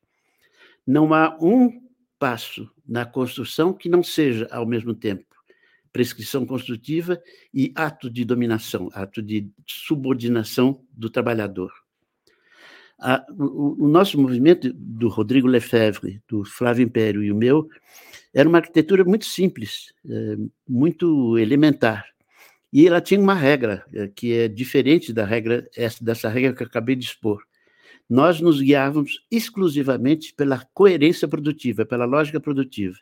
[0.87, 1.81] Não há um
[2.17, 5.25] passo na construção que não seja, ao mesmo tempo,
[5.91, 7.21] prescrição construtiva
[7.53, 11.71] e ato de dominação, ato de subordinação do trabalhador.
[13.37, 17.67] o, o, nosso movimento, do Rodrigo Lefebvre, do Flávio Império e o meu,
[18.33, 22.05] era uma arquitetura muito simples, é, muito elementar.
[22.71, 25.67] E ela tinha uma regra, é, que é diferente da regra,
[26.01, 27.46] dessa regra que eu acabei de expor
[28.09, 32.95] nós nos guiávamos exclusivamente pela coerência produtiva, pela lógica produtiva.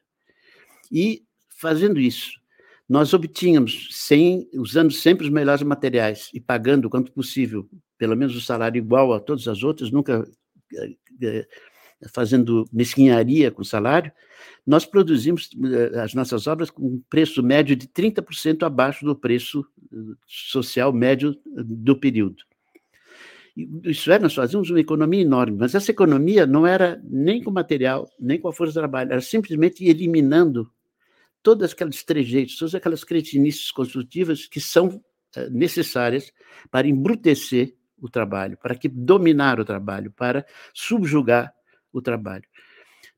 [0.91, 2.39] E, fazendo isso,
[2.88, 8.41] nós obtínhamos, sem, usando sempre os melhores materiais e pagando quanto possível, pelo menos o
[8.41, 10.28] salário igual a todas as outras, nunca
[11.22, 11.48] é,
[12.13, 14.12] fazendo mesquinharia com o salário,
[14.65, 15.50] nós produzimos
[15.94, 19.65] é, as nossas obras com um preço médio de 30% abaixo do preço
[20.26, 22.44] social médio do período.
[23.56, 28.10] Isso é, nós fazíamos uma economia enorme, mas essa economia não era nem com material,
[28.20, 30.70] nem com a força de trabalho, era simplesmente eliminando
[31.41, 35.02] todas aquelas trejeitos, todas aquelas cretinices construtivas que são
[35.36, 36.34] eh, necessárias
[36.70, 41.54] para embrutecer o trabalho, para que dominar o trabalho, para subjugar
[41.94, 42.44] o trabalho.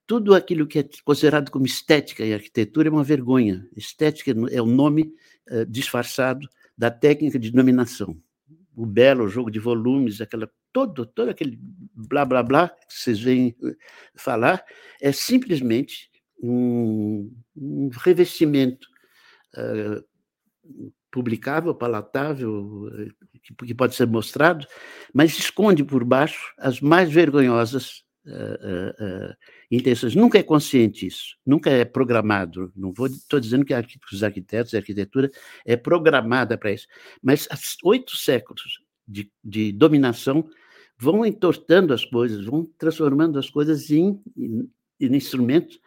[0.05, 3.67] Tudo aquilo que é considerado como estética e arquitetura é uma vergonha.
[3.75, 5.13] Estética é o nome
[5.49, 6.47] uh, disfarçado
[6.77, 8.15] da técnica de dominação
[8.77, 11.59] o belo jogo de volumes, aquela todo, todo aquele
[11.95, 13.75] blá blá blá que vocês vêm eh,
[14.15, 14.63] falar,
[15.01, 16.11] é simplesmente
[16.41, 18.87] um, um revestimento
[19.57, 20.05] uh,
[21.09, 24.67] publicável, palatável, eh, que, que, pode ser mostrado,
[25.11, 29.35] mas esconde por baixo as mais vergonhosas uh, uh,
[29.71, 30.15] intenções.
[30.15, 32.71] Nunca é consciente isso, nunca é programado.
[32.75, 33.73] Não estou dizendo que
[34.11, 35.31] os arquitetos e a arquitetura
[35.65, 36.87] é programada para isso,
[37.21, 37.47] mas
[37.83, 40.47] oito séculos de, de, dominação
[40.97, 45.79] vão entortando as coisas, vão transformando as coisas em, em, em instrumentos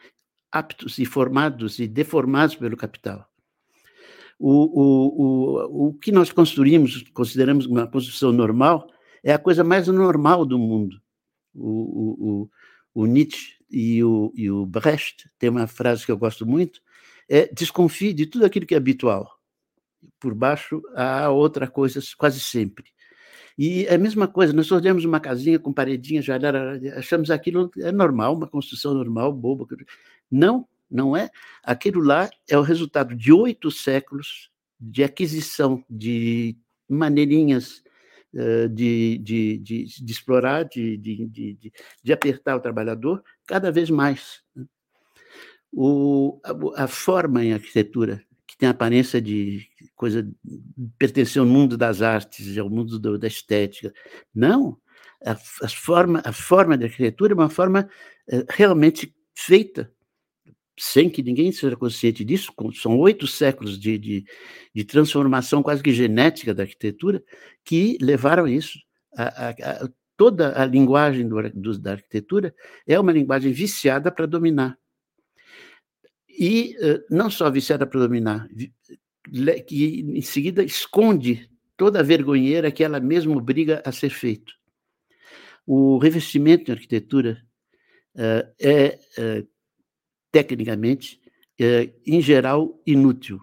[0.51, 3.27] aptos e formados e deformados pelo capital.
[4.39, 8.89] O, o, o, o que nós construímos, consideramos uma construção normal,
[9.23, 11.01] é a coisa mais normal do mundo.
[11.61, 12.49] O,
[12.95, 16.81] o, o, Nietzsche e o, e o Brecht têm uma frase que eu gosto muito,
[17.29, 19.31] é desconfie de tudo aquilo que é habitual.
[20.19, 22.87] Por baixo há outra coisa quase sempre.
[23.59, 26.39] E é a mesma coisa, nós olhamos uma casinha com paredinha, já
[26.97, 29.67] achamos aquilo é normal, uma construção normal, boba.
[30.31, 31.31] Não, não é.
[31.63, 36.57] Aquilo lá é o resultado de oito séculos de aquisição de
[36.89, 37.83] maneirinhas
[38.33, 41.27] de, de, de, de explorar, de, de,
[42.03, 44.43] de, apertar o trabalhador cada vez mais.
[44.55, 44.65] Né.
[45.73, 50.29] O, a, a forma em arquitetura, que tem a aparência de coisa
[50.99, 53.93] pertencer ao mundo das artes, ao mundo do, da estética.
[54.35, 54.79] Não,
[55.25, 57.89] a, a, forma, a forma da arquitetura é uma forma
[58.29, 59.93] é, realmente feita
[60.83, 64.25] sem que ninguém seja consciente disso, são oito séculos de, de,
[64.75, 67.23] de, transformação quase que genética da arquitetura
[67.63, 68.79] que levaram isso.
[69.15, 72.55] A, a, a, toda a linguagem do, do, da arquitetura
[72.87, 74.79] é uma linguagem viciada para dominar.
[76.27, 78.49] E uh, não só viciada para dominar,
[79.67, 81.47] que em seguida esconde
[81.77, 84.55] toda a vergonheira que ela mesma obriga a ser feito.
[85.67, 87.43] O revestimento em arquitetura
[88.15, 89.60] uh, é uh,
[90.31, 91.21] tecnicamente,
[91.59, 93.41] é, em geral, inútil.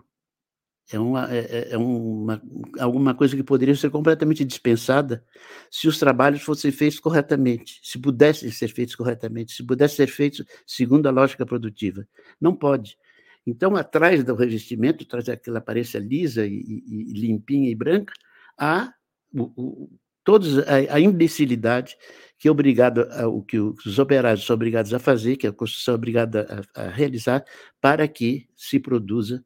[0.92, 2.42] É, uma, é, é, é uma,
[2.80, 5.24] alguma coisa que poderia ser completamente dispensada
[5.70, 10.46] se os trabalhos fossem feitos corretamente, se pudessem ser feitos corretamente, se pudessem ser feitos
[10.66, 12.08] segundo a lógica produtiva.
[12.40, 12.98] Não pode.
[13.46, 18.14] Então, atrás do revestimento, atrás daquela aparência lisa e, e, e limpinha e branca,
[18.58, 18.94] há
[19.34, 19.90] o, o,
[20.28, 21.96] todos a, a imbecilidade
[22.38, 25.94] que é obrigado a, o que os operários são obrigados a fazer, que a construção
[25.94, 27.46] é obrigada a, a realizar,
[27.80, 29.42] para que se produza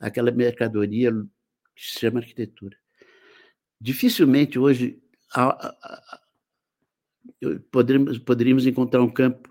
[0.00, 2.74] aquela mercadoria que se chama arquitetura.
[3.78, 4.98] Dificilmente hoje
[7.70, 9.50] poderíamos, poderíamos encontrar um campo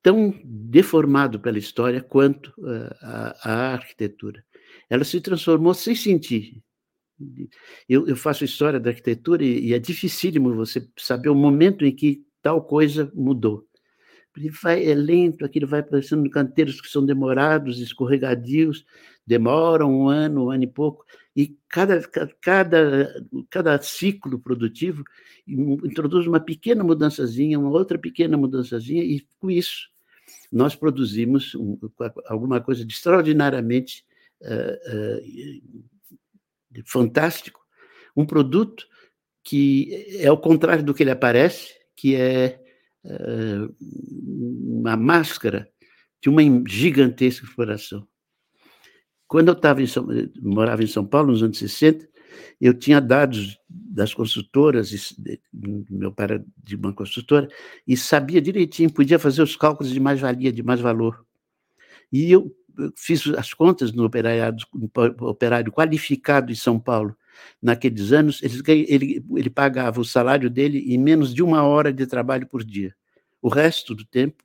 [0.00, 2.54] tão deformado pela história quanto
[3.02, 4.44] a, a arquitetura.
[4.88, 6.62] Ela se transformou sem sentir.
[7.88, 11.94] Eu, eu faço história da arquitetura e, e, é dificílimo você saber o momento em
[11.94, 13.66] que tal coisa mudou.
[14.32, 18.84] Porque vai, é lento, aquilo vai aparecendo canteiros que são demorados, escorregadios,
[19.26, 21.04] demoram um ano, um ano e pouco,
[21.34, 22.02] e cada,
[22.40, 25.04] cada, cada ciclo produtivo
[25.46, 29.90] introduz uma pequena mudançazinha, uma outra pequena mudançazinha, e com isso
[30.50, 31.78] nós produzimos um,
[32.26, 34.04] alguma coisa de extraordinariamente
[34.42, 35.84] uh, uh,
[36.86, 37.60] fantástico,
[38.16, 38.86] um produto
[39.44, 42.60] que é o contrário do que ele aparece, que é
[43.04, 45.68] uh, uma máscara
[46.20, 48.06] de uma gigantesca exploração.
[49.26, 50.06] Quando eu estava em São,
[50.40, 52.08] morava em São Paulo, nos anos 60,
[52.60, 55.16] eu tinha dados das construtoras,
[55.52, 57.48] meu pai era de uma construtora,
[57.86, 61.24] e sabia direitinho, podia fazer os cálculos de mais-valia, de mais-valor.
[62.12, 62.54] E eu
[62.96, 67.16] fiz as contas no operário, no operário qualificado em São Paulo.
[67.60, 72.06] Naqueles anos, ele, ele, ele pagava o salário dele em menos de uma hora de
[72.06, 72.94] trabalho por dia.
[73.40, 74.44] O resto do tempo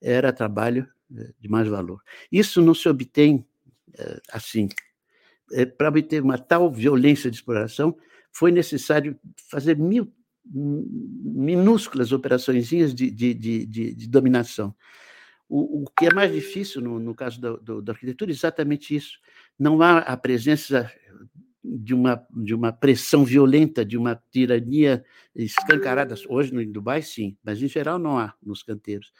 [0.00, 2.02] era trabalho eh, de mais valor.
[2.30, 3.44] Isso não se obtém
[3.96, 4.68] eh, assim.
[5.52, 7.96] É, Para obter uma tal violência de exploração,
[8.30, 9.18] foi necessário
[9.48, 10.12] fazer mil
[10.46, 14.74] minúsculas operações de, de, de, de, dominação.
[15.48, 18.94] O, o, que é mais difícil no, no caso da, do, da arquitetura é exatamente
[18.94, 19.18] isso.
[19.58, 20.90] Não há a presença
[21.62, 26.14] de uma, de uma pressão violenta, de uma tirania escancarada.
[26.28, 29.12] Hoje no Dubai, sim, mas em geral não há nos canteiros.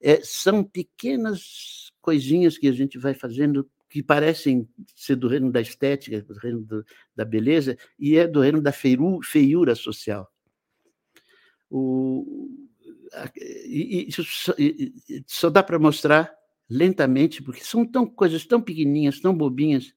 [0.00, 5.60] É, são pequenas coisinhas que a gente vai fazendo que parecem ser do reino da
[5.60, 10.30] estética, do reino do, da beleza, e é do reino da feiura social.
[11.70, 12.50] O,
[13.36, 14.52] isso só,
[15.26, 16.32] só dá para mostrar
[16.68, 19.94] lentamente, porque são tão coisas tão pequenininhas, tão bobinhas,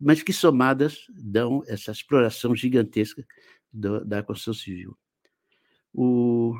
[0.00, 3.24] mas que somadas dão essa exploração gigantesca
[3.72, 4.96] do, da construção civil.
[5.92, 6.54] O,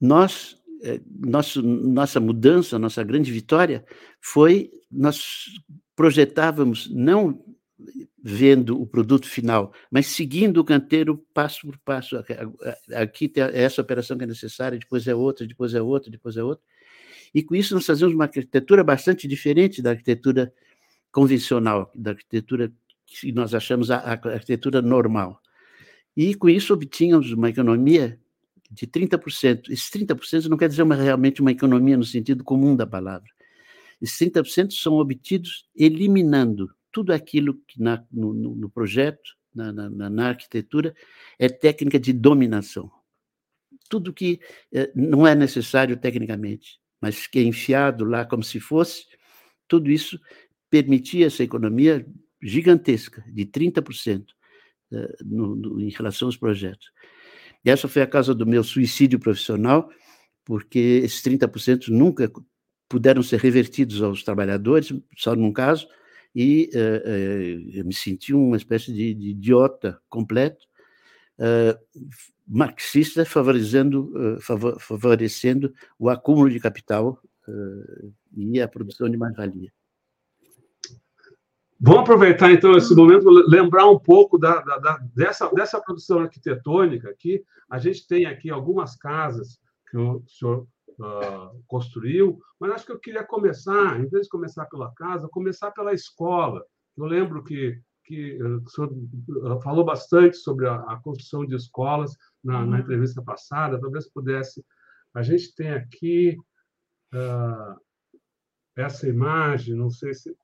[0.00, 3.84] nós é, nosso, nossa mudança, nossa grande vitória
[4.20, 5.46] foi nós
[5.94, 7.42] projetávamos não
[8.22, 12.16] vendo o produto final, mas seguindo o canteiro passo por passo.
[12.94, 16.42] Aqui tem essa operação que é necessária, depois é outra, depois é outra, depois é
[16.42, 16.64] outra.
[17.34, 20.52] E com isso nós fazemos uma arquitetura bastante diferente da arquitetura
[21.12, 22.72] convencional, da arquitetura
[23.06, 25.40] que nós achamos a, arquitetura normal.
[26.16, 28.18] E com isso obtínhamos uma economia
[28.70, 29.70] de 30%.
[29.70, 33.28] Esses 30% não quer dizer uma, realmente uma economia no sentido comum da palavra.
[34.00, 40.28] Esses 30% são obtidos eliminando tudo aquilo que na, no, no, projeto, na, na, na,
[40.28, 40.94] arquitetura,
[41.38, 42.90] é técnica de dominação.
[43.86, 44.40] Tudo que
[44.72, 49.04] é, não é necessário tecnicamente, mas que é enfiado lá como se fosse,
[49.68, 50.18] tudo isso
[50.70, 52.06] permitia essa economia
[52.40, 54.28] gigantesca, de 30%
[54.90, 56.90] é, no, no, em relação aos projetos.
[57.62, 59.90] E essa foi a causa do meu suicídio profissional,
[60.46, 62.32] porque esses 30% nunca
[62.88, 65.86] puderam ser revertidos aos trabalhadores, só num caso,
[66.36, 70.66] e uh, uh, eu me senti uma espécie de, de idiota completo,
[71.38, 72.04] uh,
[72.46, 74.38] marxista, favorecendo,
[74.78, 77.20] favorecendo o acúmulo de capital
[78.36, 79.72] e a produção de mais-valia.
[81.80, 87.10] Vamos aproveitar, então, esse momento, lembrar um pouco da, da, da, dessa, dessa produção arquitetônica
[87.10, 87.42] aqui.
[87.68, 89.58] A gente tem aqui algumas casas
[89.90, 90.68] que o senhor
[90.98, 95.70] uh, construiu, mas acho que eu queria começar, em vez de começar pela casa, começar
[95.70, 96.64] pela escola.
[96.96, 101.54] Eu lembro que, que uh, o senhor uh, falou bastante sobre a, a construção de
[101.54, 104.64] escolas na, na, entrevista passada, talvez pudesse.
[105.14, 106.36] A gente tem aqui
[108.76, 110.36] essa imagem, não sei se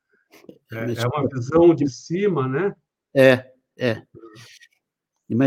[0.73, 2.75] é, é uma visão de cima, né?
[3.15, 4.03] É, é.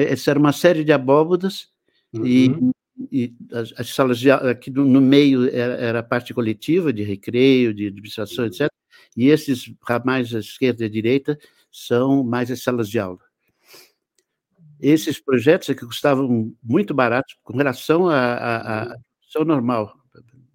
[0.08, 1.70] Essa era uma série de abóbodas
[2.14, 2.26] uhum.
[2.26, 2.74] e,
[3.12, 7.04] e as, as, salas de aqui no, no meio era, era, a parte coletiva de
[7.04, 8.70] recreio, de administração, etc.
[9.16, 11.38] E esses ramais à esquerda e à direita
[11.72, 13.20] são mais as salas de aula.
[14.80, 19.94] Esses projetos é que custavam muito barato com relação à produção normal.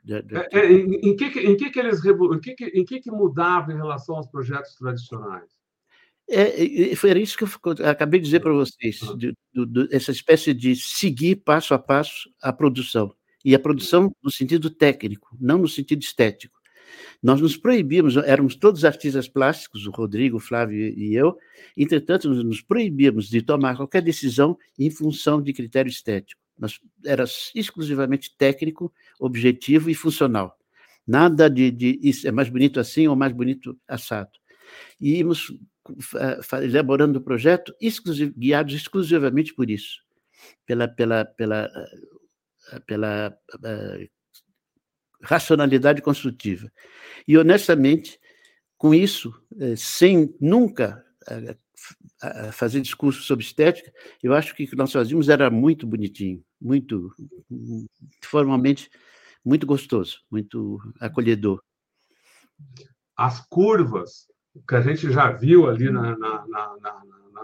[0.08, 3.72] É, é, em, em, que, em que, que eles em que, em que, que mudava
[3.72, 5.59] em relação aos projetos tradicionais?
[6.32, 10.54] É, foi isso que eu acabei de dizer para vocês, de, de, de, essa espécie
[10.54, 13.12] de seguir passo a passo a produção.
[13.44, 16.60] E a produção no sentido técnico, não no sentido estético.
[17.22, 21.36] Nós nos proibimos, éramos todos artistas plásticos, o Rodrigo, o Flávio e eu,
[21.76, 26.40] entretanto, nos proibimos de tomar qualquer decisão em função de critério estético.
[26.58, 27.24] mas era
[27.54, 30.56] exclusivamente técnico, objetivo e funcional.
[31.06, 34.30] Nada de, de isso é mais bonito assim ou mais bonito assado.
[35.00, 35.52] E íamos
[36.62, 40.00] elaborando o projeto exclusiv, guiados exclusivamente por isso,
[40.66, 41.70] pela, pela, pela,
[42.86, 44.08] pela uh,
[45.22, 46.70] racionalidade construtiva.
[47.26, 48.18] E, honestamente,
[48.76, 51.56] com isso, eh, sem nunca eh,
[52.52, 57.14] fazer discurso sobre estética, eu acho que o que nós fazíamos era muito bonitinho, muito
[58.22, 58.90] formalmente
[59.44, 61.62] muito gostoso, muito acolhedor.
[63.16, 64.26] As curvas
[64.66, 66.46] que a gente já viu ali na, na,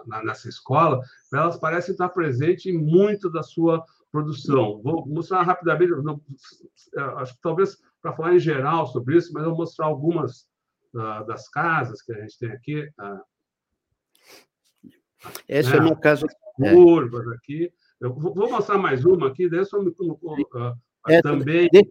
[0.06, 1.00] na, nessa escola,
[1.32, 4.80] elas parecem estar presentes em muito da sua produção.
[4.82, 6.20] Vou mostrar rapidamente, não,
[7.18, 10.46] acho que talvez para falar em geral sobre isso, mas eu vou mostrar algumas
[10.94, 12.88] uh, das casas que a gente tem aqui.
[13.00, 13.20] Uh,
[15.48, 16.26] Essa é, é uma casa.
[16.54, 17.72] Curvas aqui.
[18.00, 20.76] Eu vou mostrar mais uma aqui, daí eu só me, uh,
[21.08, 21.68] é, também.
[21.70, 21.90] Deixa,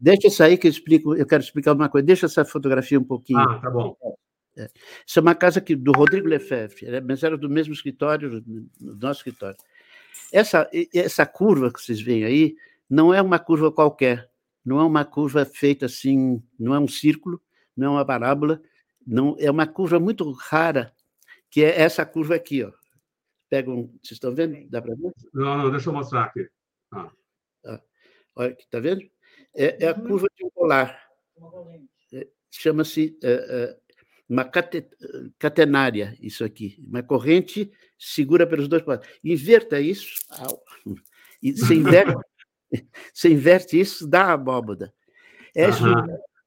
[0.00, 2.06] deixa isso aí que eu explico, eu quero explicar uma coisa.
[2.06, 3.40] Deixa essa fotografia um pouquinho.
[3.40, 3.96] Ah, tá bom.
[4.56, 4.68] É.
[5.06, 9.20] Isso é uma casa que, do Rodrigo Lefebvre, mas era do mesmo escritório, do nosso
[9.20, 9.56] escritório.
[10.32, 12.56] Essa, essa curva que vocês veem aí
[12.88, 14.28] não é uma curva qualquer,
[14.64, 17.40] não é uma curva feita assim, não é um círculo,
[17.76, 18.60] não é uma parábola,
[19.06, 20.92] não é uma curva muito rara,
[21.48, 22.72] que é essa curva aqui, ó.
[23.48, 24.68] Pegam, vocês estão vendo?
[24.68, 25.12] Dá para ver?
[25.32, 26.48] Não, não, deixa eu mostrar aqui.
[26.92, 27.10] Ah.
[28.36, 29.02] Olha aqui, está vendo?
[29.54, 30.06] É, é, a uhum.
[30.06, 31.08] curva de um polar.
[32.12, 33.76] É, Chama-se é, é,
[34.28, 34.44] uma
[35.38, 36.76] catenária, isso aqui.
[36.86, 39.08] Uma corrente segura pelos dois polares.
[39.24, 40.14] Inverta isso,
[41.42, 42.14] e você inverte,
[43.12, 44.92] você inverte isso, dá a abóboda.
[45.56, 45.66] É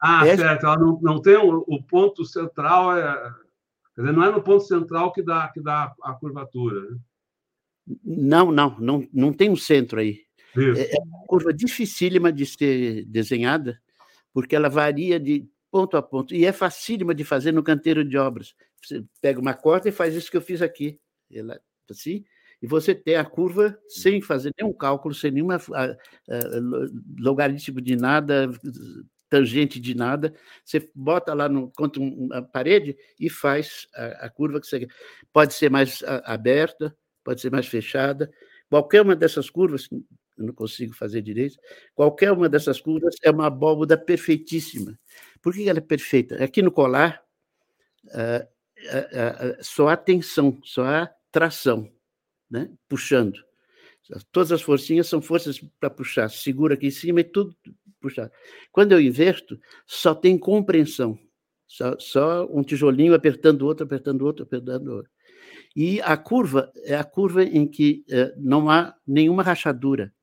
[0.06, 0.66] ah, é certo.
[0.66, 3.34] Ela não, não tem o, o ponto central, é,
[3.96, 6.82] quer dizer, não é no ponto central que dá, que dá a curvatura.
[6.82, 6.98] Né?
[8.04, 10.22] Não, não, não, não tem um centro aí.
[10.58, 13.80] É, é uma curva dificílima de ser desenhada,
[14.34, 18.18] porque ela varia de ponto a ponto, e é facílima de fazer no canteiro de
[18.18, 18.54] obras.
[18.84, 21.00] Você pega uma corda e faz isso que eu fiz aqui,
[21.32, 22.24] ela, assim,
[22.62, 25.60] e você tem a curva sem fazer nenhum cálculo, sem nenhuma
[27.20, 28.50] logaritmo de nada,
[29.30, 30.32] tangente de nada,
[30.64, 34.96] você bota lá no, contra uma parede e faz a, a curva que você quer.
[35.34, 38.32] Pode ser mais aberta, pode ser mais fechada,
[38.70, 39.90] qualquer uma dessas curvas,
[40.38, 41.58] eu não consigo fazer direito.
[41.94, 44.98] Qualquer uma dessas curvas é uma abóboda perfeitíssima.
[45.42, 46.44] Por que ela é perfeita?
[46.44, 47.22] Aqui no colar,
[48.06, 51.92] uh, uh, uh, só há tensão, só há tração,
[52.50, 52.72] né?
[52.88, 53.44] puxando.
[54.32, 56.30] Todas as forcinhas são forças para puxar.
[56.30, 57.56] Segura aqui em cima e tudo
[58.02, 58.30] puxar.
[58.72, 61.18] Quando eu inverto, só tem compreensão.
[61.66, 65.12] Só, só um tijolinho apertando o outro, apertando o outro, apertando o outro.
[65.76, 68.06] E a curva é a curva em que
[68.38, 70.14] não há nenhuma rachadura.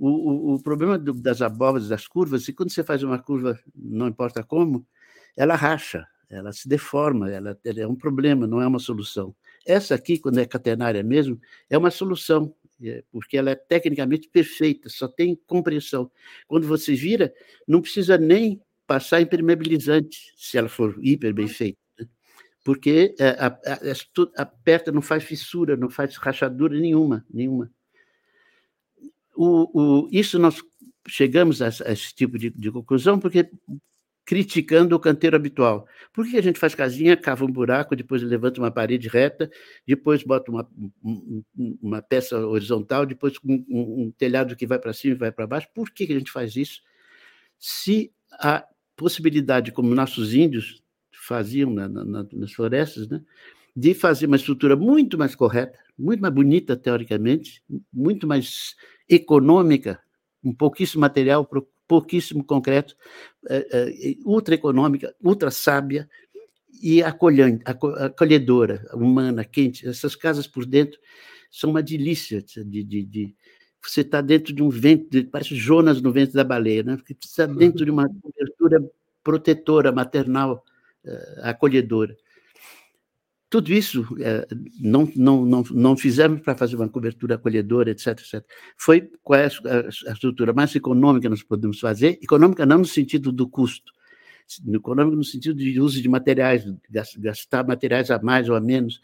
[0.00, 3.18] O, o, o problema do, das abóboras, das curvas, é que quando você faz uma
[3.18, 4.86] curva, não importa como,
[5.36, 9.36] ela racha, ela se deforma, ela, ela é um problema, não é uma solução.
[9.66, 11.38] Essa aqui, quando é catenária mesmo,
[11.68, 16.10] é uma solução, é, porque ela é tecnicamente perfeita, só tem compreensão.
[16.48, 17.30] Quando você vira,
[17.68, 22.06] não precisa nem passar impermeabilizante, se ela for hiper bem feita, né?
[22.64, 27.70] porque é, a, a, aperta, não faz fissura, não faz rachadura nenhuma, nenhuma
[29.34, 30.62] o, o, isso nós
[31.06, 33.50] chegamos a, a esse tipo de, de, conclusão porque
[34.24, 35.86] criticando o canteiro habitual.
[36.12, 39.50] Por que a gente faz casinha, cava um buraco, depois levanta uma parede reta,
[39.84, 40.70] depois bota uma,
[41.82, 45.68] uma peça horizontal, depois um, um telhado que vai para cima e vai para baixo?
[45.74, 46.80] Por que a gente faz isso?
[47.58, 48.64] Se a
[48.94, 50.80] possibilidade, como nossos índios
[51.12, 53.20] faziam na, na, nas florestas, né,
[53.74, 57.62] de fazer uma estrutura muito mais correta, muito mais bonita teoricamente,
[57.92, 58.76] muito mais
[59.10, 60.00] econômica,
[60.42, 61.48] um pouquíssimo material,
[61.86, 62.96] pouquíssimo concreto,
[63.48, 66.08] é, é, ultra econômica, ultra sábia
[66.80, 69.86] e acolhedora, humana, quente.
[69.86, 70.98] Essas casas por dentro
[71.50, 73.36] são uma delícia de, de, de
[73.82, 76.96] você está dentro de um vento, parece Jonas no vento da baleia, né?
[76.96, 78.84] Você está dentro de uma cobertura
[79.24, 80.64] protetora, maternal,
[81.04, 82.16] uh, acolhedora.
[83.50, 84.46] Tudo isso é,
[84.80, 88.44] não, não, não, não fizemos para fazer uma cobertura acolhedora, etc, etc.
[88.76, 93.32] Foi qual é a, estrutura mais econômica que nós podemos fazer, econômica não no sentido
[93.32, 93.92] do custo,
[94.72, 96.64] econômica no sentido de uso de materiais,
[97.18, 99.00] gastar materiais a mais ou a menos.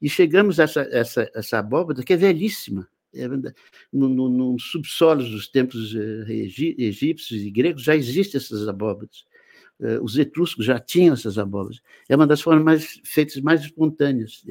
[0.00, 3.28] E chegamos a essa, essa, essa abóbada que é velhíssima, é,
[3.92, 6.32] no, no, no subsolo dos tempos eh,
[6.78, 9.26] egípcios e gregos já existem essas abóbadas.
[9.80, 11.80] Eh, os etruscos já tinham essas abóboras.
[12.08, 14.42] É uma das formas mais, feitas mais espontâneas.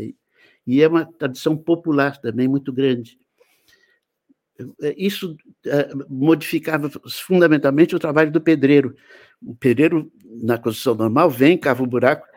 [0.65, 3.19] E é uma tradição popular também muito grande.
[4.95, 5.35] isso
[6.07, 8.95] modificava fundamentalmente o trabalho do pedreiro.
[9.41, 10.11] O pedreiro,
[10.43, 12.27] na construção normal, vem, cava o um buraco,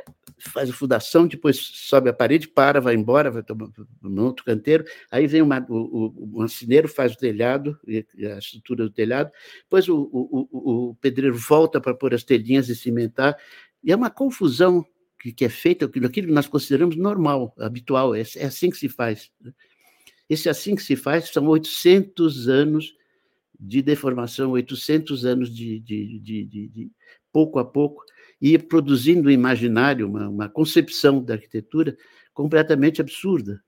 [0.50, 3.68] faz a fundação, depois sobe a parede, para, vai embora, vai tomar
[4.02, 8.90] um outro canteiro, aí vem uma, o, o mancineiro, faz o telhado, a estrutura do
[8.90, 9.30] telhado,
[9.62, 13.36] depois o, o, o pedreiro volta para pôr as telhinhas e cimentar,
[13.82, 14.84] e é uma confusão
[15.20, 18.88] que, que é feita, aquilo que nós consideramos normal, habitual, é, é assim que se
[18.88, 19.30] faz.
[19.40, 19.52] Né?
[20.28, 22.94] Esse assim que se faz são 800 anos
[23.58, 26.90] de deformação, 800 anos de, de, de, de
[27.32, 28.04] pouco a pouco,
[28.44, 31.96] e produzindo um imaginário, uma, uma concepção da arquitetura
[32.34, 33.58] completamente absurda.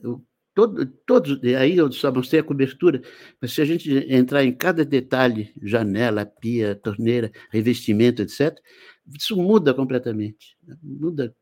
[0.00, 0.20] Eu,
[0.52, 3.00] todo, todos, aí eu só mostrei a cobertura,
[3.40, 8.58] mas se a gente entrar em cada detalhe, janela, pia, torneira, revestimento, etc.,
[9.16, 11.32] isso muda completamente, muda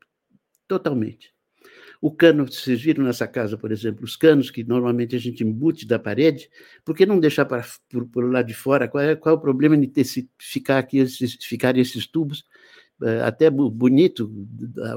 [0.67, 1.32] totalmente.
[2.03, 5.87] O cano, vocês viram nessa casa, por exemplo, os canos que normalmente a gente embute
[5.87, 6.49] da parede,
[6.83, 7.65] por que não deixar para,
[8.11, 8.89] por, lado de fora?
[8.89, 10.03] Qual é, qual é o problema de ter,
[10.37, 12.43] ficar aqui, esses, ficar esses tubos?
[13.01, 14.29] É, até bonito,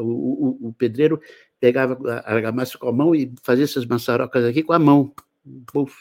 [0.01, 1.21] o, o, o, pedreiro
[1.61, 5.15] pegava a argamassa com a mão e fazia essas maçarocas aqui com a mão.
[5.73, 5.95] Puf.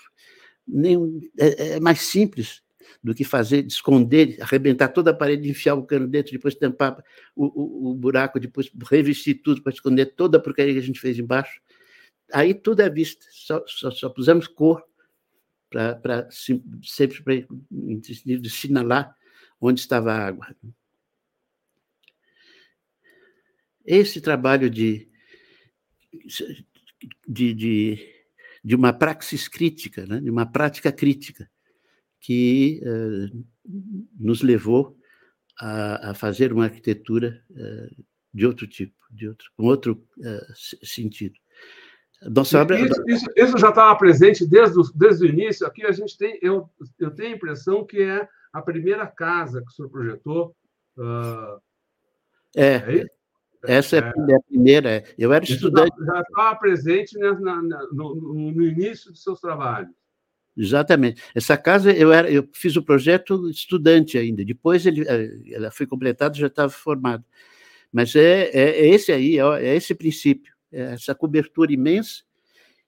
[0.67, 2.64] Nem, é, é mais simples
[3.03, 7.03] do que fazer, esconder, arrebentar toda a parede, enfiar o cano dentro, depois tampar
[7.35, 10.99] o, o, o buraco, depois revestir tudo para esconder toda a porcaria que a gente
[10.99, 11.59] fez embaixo.
[12.33, 14.83] Aí tudo é visto, só, só, só pusemos cor
[15.69, 19.15] para sempre para de sinalar
[19.59, 20.55] onde estava a água.
[23.85, 25.07] Esse trabalho de,
[27.27, 28.15] de, de,
[28.63, 30.19] de uma praxis crítica, né?
[30.19, 31.49] de uma prática crítica,
[32.25, 33.45] que uh,
[34.19, 34.97] nos levou
[35.61, 38.03] a, a, fazer uma arquitetura uh,
[38.33, 41.35] de outro tipo, de outro, com outro uh, sentido.
[42.23, 42.79] Nossa obra...
[42.79, 45.67] isso, isso, isso, já estava presente desde o, desde o início.
[45.67, 46.67] Aqui a gente tem, eu,
[46.97, 50.55] eu tenho a impressão que é a primeira casa que o senhor projetou.
[52.55, 53.05] é, é
[53.67, 55.03] essa é, é, a primeira.
[55.15, 55.95] Eu era estudante.
[56.03, 58.15] Já estava presente na, na, no,
[58.51, 59.93] no início dos seus trabalhos.
[60.57, 61.21] Exatamente.
[61.33, 64.43] Essa casa eu era, eu fiz o projeto estudante ainda.
[64.45, 67.25] Depois ele, eh, ela foi completada, já estava formado.
[67.91, 72.23] Mas é, é, é esse aí, é, esse princípio, é essa cobertura imensa.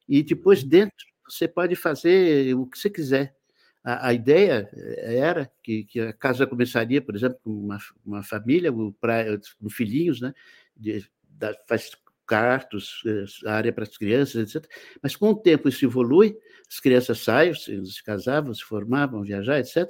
[0.08, 3.36] E depois dentro você pode fazer o que você quiser.
[3.84, 4.70] A, a ideia
[5.02, 10.34] era que, que, a casa começaria, por exemplo, com uma, uma família, com filhinhos, né?
[10.76, 11.92] De, da, faz
[12.28, 14.70] cartos, eh, área para as crianças, etc.
[15.02, 16.38] Mas com o tempo isso evolui,
[16.70, 19.90] as crianças saem, se casavam, se formavam, viajar, etc.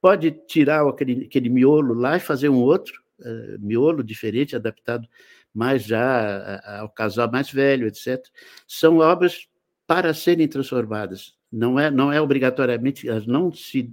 [0.00, 5.08] Pode tirar aquele, aquele miolo lá e fazer um outro uh, miolo diferente, adaptado
[5.52, 8.24] mais já ao casal mais velho, etc.
[8.68, 9.48] São obras
[9.86, 11.34] para serem transformadas.
[11.50, 13.92] Não é, não é obrigatoriamente, elas não se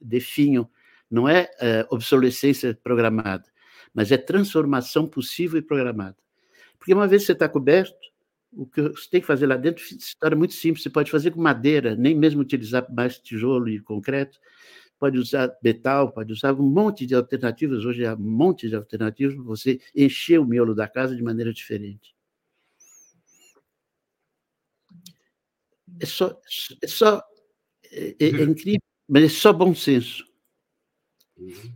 [0.00, 0.68] definham,
[1.08, 3.44] não é uh, obsolescência programada,
[3.94, 6.16] mas é transformação possível e programada.
[6.80, 7.94] Porque uma vez que você está coberto,
[8.50, 9.84] o que você tem que fazer lá dentro
[10.22, 10.82] é muito simples.
[10.82, 14.40] Você pode fazer com madeira, nem mesmo utilizar mais tijolo e concreto.
[14.98, 17.84] Pode usar metal, pode usar um monte de alternativas.
[17.84, 21.52] Hoje há um monte de alternativas para você encher o miolo da casa de maneira
[21.52, 22.16] diferente.
[26.00, 26.40] É só,
[26.82, 27.22] é só
[27.92, 30.24] é, é, é incrível, mas é só bom senso.
[31.36, 31.74] Uhum.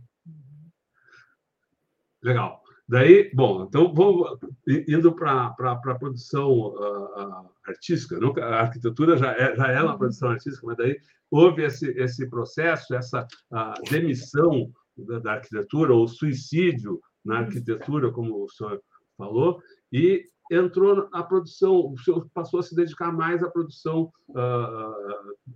[2.23, 2.64] Legal.
[2.87, 8.19] Daí, bom, então vou indo para a produção uh, uh, artística.
[8.19, 8.31] Não?
[8.37, 10.99] A arquitetura já é, já é uma produção artística, mas daí
[11.31, 18.43] houve esse, esse processo, essa uh, demissão da, da, arquitetura, ou suicídio na arquitetura, como
[18.43, 18.79] o senhor
[19.17, 19.59] falou,
[19.91, 24.11] e entrou na produção, o senhor passou a se dedicar mais à produção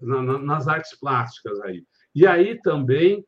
[0.02, 1.86] na, na, nas artes plásticas aí.
[2.16, 3.24] E aí também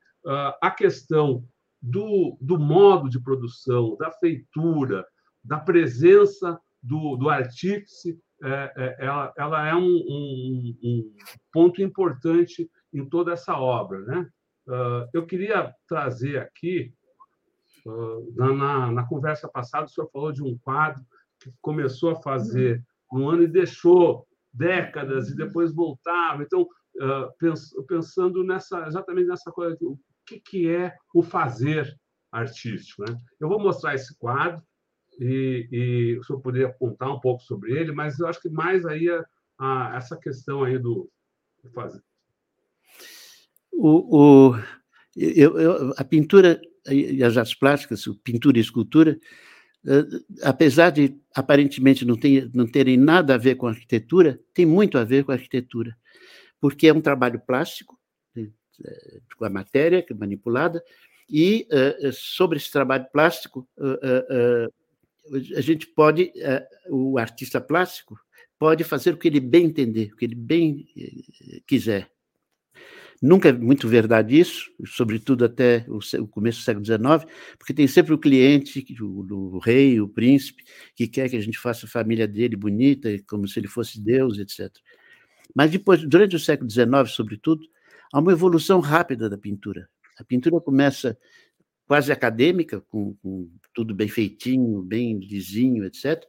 [0.60, 1.46] a questão
[1.82, 5.06] do, do modo de produção, da feitura,
[5.44, 11.16] da presença do, do artífice, é, é, ela, ela é um, um, um,
[11.52, 14.00] ponto importante em toda essa obra.
[14.02, 14.28] Né?
[14.68, 16.94] Uh, eu queria trazer aqui,
[17.86, 21.04] uh, na, na, conversa passada, o senhor falou de um quadro
[21.40, 26.42] que começou a fazer um ano e deixou décadas e depois voltava.
[26.42, 29.86] Então, uh, pensando nessa, exatamente nessa coisa, que,
[30.40, 31.98] que é o fazer
[32.32, 33.04] artístico.
[33.04, 33.18] Né?
[33.40, 34.62] Eu vou mostrar esse quadro
[35.20, 38.86] e, e o senhor poderia contar um pouco sobre ele, mas eu acho que mais
[38.86, 39.26] aí a,
[39.60, 41.10] a essa questão aí do,
[41.64, 42.02] do fazer.
[43.72, 44.56] O, o
[45.16, 49.20] eu, eu, a pintura e as artes plásticas, pintura e escultura,
[49.86, 54.98] uh, apesar de aparentemente não, ter, não terem nada a ver com arquitetura, tem muito
[54.98, 55.96] a ver com arquitetura
[56.62, 58.00] porque é um trabalho plástico,
[59.38, 60.84] com a matéria é manipulada,
[61.30, 61.68] e
[62.12, 63.68] sobre esse trabalho plástico,
[65.56, 66.32] a gente pode,
[66.90, 68.20] o artista plástico
[68.60, 70.86] pode fazer o que ele bem entender, o que ele bem
[71.66, 72.12] quiser.
[73.22, 78.14] Nunca é muito verdade isso, sobretudo até o começo do século XIX, porque tem sempre
[78.16, 80.64] o cliente, o, o, rei, o príncipe,
[80.96, 84.40] que quer que a gente faça a família dele bonita, como se ele fosse Deus,
[84.40, 84.72] etc.
[85.56, 87.64] Mas depois, durante o século XIX, sobretudo,
[88.12, 89.90] há uma evolução rápida da pintura.
[90.18, 91.18] A pintura começa
[91.88, 96.24] quase acadêmica, com, com tudo bem feitinho, bem lisinho, etc.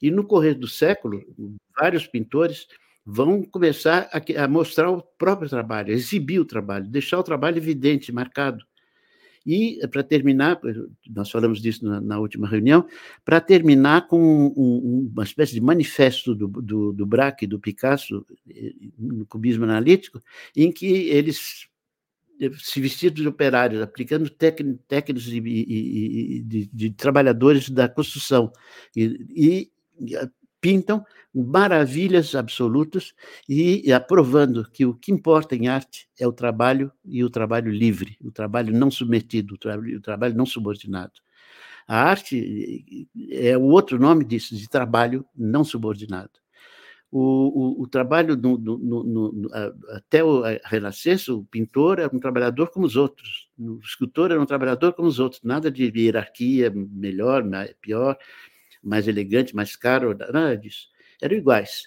[0.00, 1.22] E no correr do século,
[1.74, 2.66] vários pintores
[3.04, 8.12] vão começar a, a, mostrar o próprio trabalho, exibir o trabalho, deixar o trabalho evidente,
[8.12, 8.64] marcado.
[9.46, 10.60] E, para terminar,
[11.08, 12.84] nós falamos disso na, na última reunião,
[13.24, 17.60] para terminar com um, um, uma espécie de manifesto do, do, do Braque e do
[17.60, 20.20] Picasso, eh, no cubismo analítico,
[20.56, 21.68] em que eles
[22.40, 28.50] eh, se vestidos de operários, aplicando técnicas de, de, de, de, trabalhadores da construção,
[28.96, 29.70] e, e
[30.60, 31.04] pintam
[31.44, 33.12] maravilhas absolutas
[33.48, 38.16] e aprovando que o que importa em arte é o trabalho e o trabalho livre,
[38.24, 41.12] o trabalho não submetido, o, o trabalho não subordinado.
[41.86, 46.32] A arte é o outro nome disso, de trabalho não subordinado.
[47.12, 49.48] O, o, o trabalho no, no, no,
[49.90, 54.46] até a Renascença, o pintor era um trabalhador como os outros, o escultor era um
[54.46, 57.44] trabalhador como os outros, nada de hierarquia melhor,
[57.80, 58.18] pior
[58.82, 60.88] mais elegante, mais caro, nada disso.
[61.20, 61.84] Eram iguais.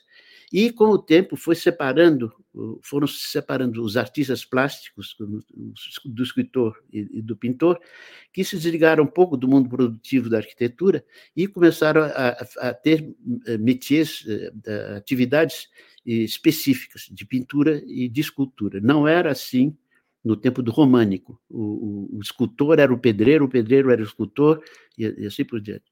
[0.51, 2.33] E, com o tempo, foi separando,
[2.81, 5.15] foram se separando os artistas plásticos,
[6.03, 7.79] do escritor e do pintor,
[8.33, 11.05] que se desligaram um pouco do mundo produtivo da arquitetura
[11.35, 12.29] e começaram a,
[12.61, 13.13] a ter
[13.45, 15.67] eh, métiers, eh, atividades
[16.03, 18.79] específicas de pintura e de escultura.
[18.81, 19.77] Não era assim
[20.25, 21.39] no tempo do românico.
[21.47, 24.63] O, o, o escultor era o pedreiro, o pedreiro era o escultor,
[24.97, 25.85] e, e assim por diante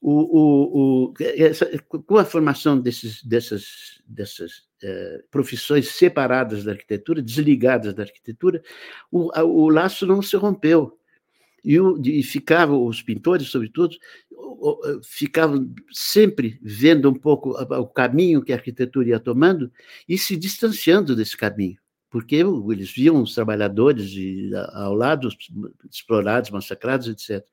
[0.00, 7.20] o, o, o, essa, com a formação desses, dessas, dessas eh, profissões separadas da arquitetura,
[7.20, 8.62] desligadas da arquitetura,
[9.10, 10.96] o, o laço não se rompeu.
[11.62, 13.94] E, o, e ficavam, os pintores, sobretudo,
[15.04, 19.70] ficavam sempre vendo um pouco o caminho que a arquitetura ia tomando
[20.08, 21.78] e se distanciando desse caminho
[22.10, 25.28] porque eles viam os trabalhadores de, ao lado
[25.88, 27.46] explorados, massacrados, etc.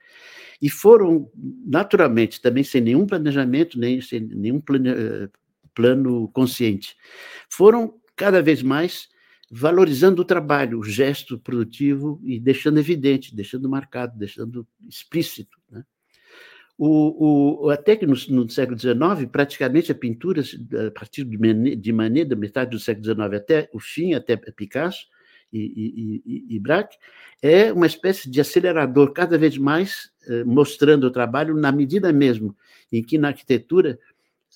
[0.60, 1.32] E foram,
[1.66, 5.30] naturalmente, também sem nenhum planejamento, nem sem nenhum plano, eh,
[5.76, 6.95] plano consciente,
[7.47, 9.08] foram cada vez mais
[9.49, 15.57] valorizando o trabalho, o gesto produtivo e deixando evidente, deixando marcado, deixando explícito.
[16.78, 20.43] O, o, até que no, no, século XIX, praticamente a pintura,
[20.88, 24.38] a partir de Manet, de Manet, da metade do século XIX até o fim, até
[24.38, 25.07] Picasso
[25.51, 26.95] e, e, e, e Braque,
[27.41, 32.55] é uma espécie de acelerador cada vez mais eh, mostrando o trabalho na medida mesmo
[32.91, 33.97] em que na arquitetura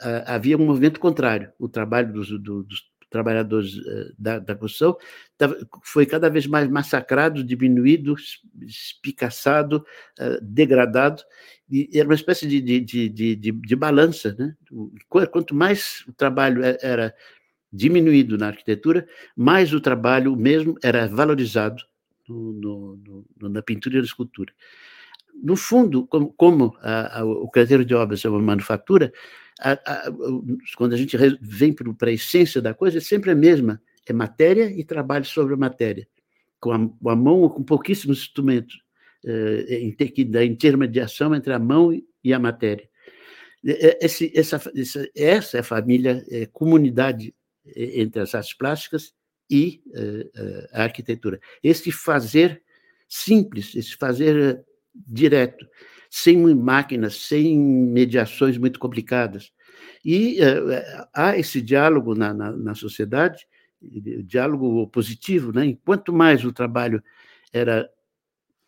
[0.02, 4.98] ah, havia um movimento contrário, o trabalho dos, do, dos trabalhadores eh, da, da construção
[5.84, 8.16] foi cada vez mais massacrado, diminuído,
[8.62, 9.86] espicaçado,
[10.18, 11.22] eh, degradado,
[11.70, 14.36] e era uma espécie de, de, de, de, de balança.
[14.38, 14.56] Né?
[15.08, 17.14] Quanto mais o trabalho era
[17.72, 21.84] diminuído na arquitetura, mais o trabalho mesmo era valorizado
[22.28, 24.54] no, no, no, na pintura e na escultura.
[25.42, 29.14] No fundo, como, como a, a, o canteiro de obras é uma manufatura,
[29.62, 30.04] a,
[30.76, 34.72] quando a gente vem para a essência da coisa, é sempre a mesma: é matéria
[34.72, 36.08] e trabalho sobre a matéria,
[36.60, 38.82] com a, a mão ou com pouquíssimos instrumentos
[39.24, 39.96] eh,
[40.26, 41.92] da intermediação entre a mão
[42.24, 42.90] e a matéria.
[43.64, 44.60] Esse, essa,
[45.16, 47.34] essa é a família, é comunidade
[47.76, 49.14] entre as artes plásticas
[49.48, 51.40] e uh, a arquitetura.
[51.64, 52.64] Esse fazer
[53.08, 55.68] simples, esse fazer direto,
[56.14, 59.54] sem máquinas, sem mediações muito complicadas.
[60.04, 63.48] E uh, há esse diálogo na, na, na sociedade,
[63.82, 65.66] diálogo positivo, né?
[65.66, 67.02] Enquanto mais o trabalho
[67.54, 67.90] era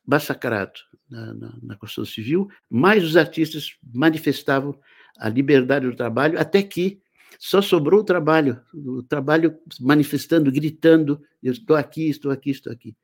[0.07, 0.79] massacrado
[1.09, 4.79] na, na, na, construção civil, mais os artistas manifestavam
[5.17, 7.01] a liberdade do trabalho, até que
[7.37, 12.95] só sobrou o trabalho, o trabalho manifestando, gritando: eu estou aqui, estou aqui, estou aqui.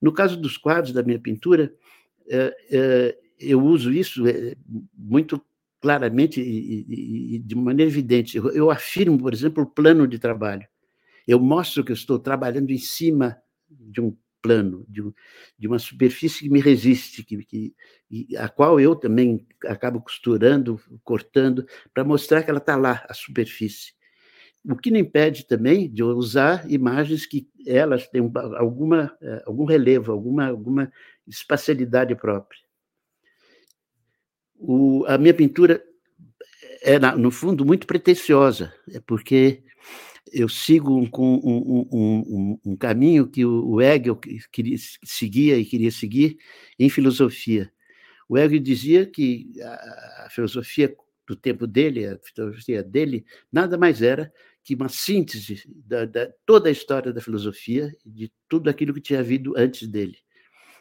[0.00, 1.74] No caso dos quadros da minha pintura,
[2.28, 4.54] é, é, eu uso isso é,
[4.96, 5.40] muito
[5.80, 8.36] claramente e, de maneira evidente.
[8.36, 10.66] Eu, afirmo, por exemplo, o plano de trabalho.
[11.26, 13.36] Eu mostro que eu estou trabalhando em cima
[13.68, 17.74] de um plano, de, uma superfície que me resiste, que, que,
[18.36, 21.64] a qual eu também acabo costurando, cortando,
[21.94, 23.92] para mostrar que ela está lá, a superfície.
[24.68, 28.22] o que não impede também de usar imagens que elas têm
[28.56, 30.92] alguma, eh, algum relevo, alguma, alguma
[31.26, 32.61] espacialidade própria.
[34.64, 35.82] O, a minha pintura
[36.82, 39.62] é, no fundo, muito pretensiosa, é porque
[40.32, 44.16] eu sigo um, um, um, um caminho que o Hegel
[44.50, 46.38] queria, seguia e queria seguir
[46.78, 47.72] em filosofia.
[48.28, 50.94] O Hegel dizia que a filosofia
[51.26, 54.32] do tempo dele, a filosofia dele, nada mais era
[54.64, 59.20] que uma síntese da, da toda a história da filosofia, de tudo aquilo que tinha
[59.20, 60.18] havido antes dele.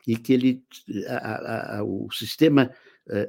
[0.08, 0.64] E que ele,
[1.08, 2.72] a, a, o sistema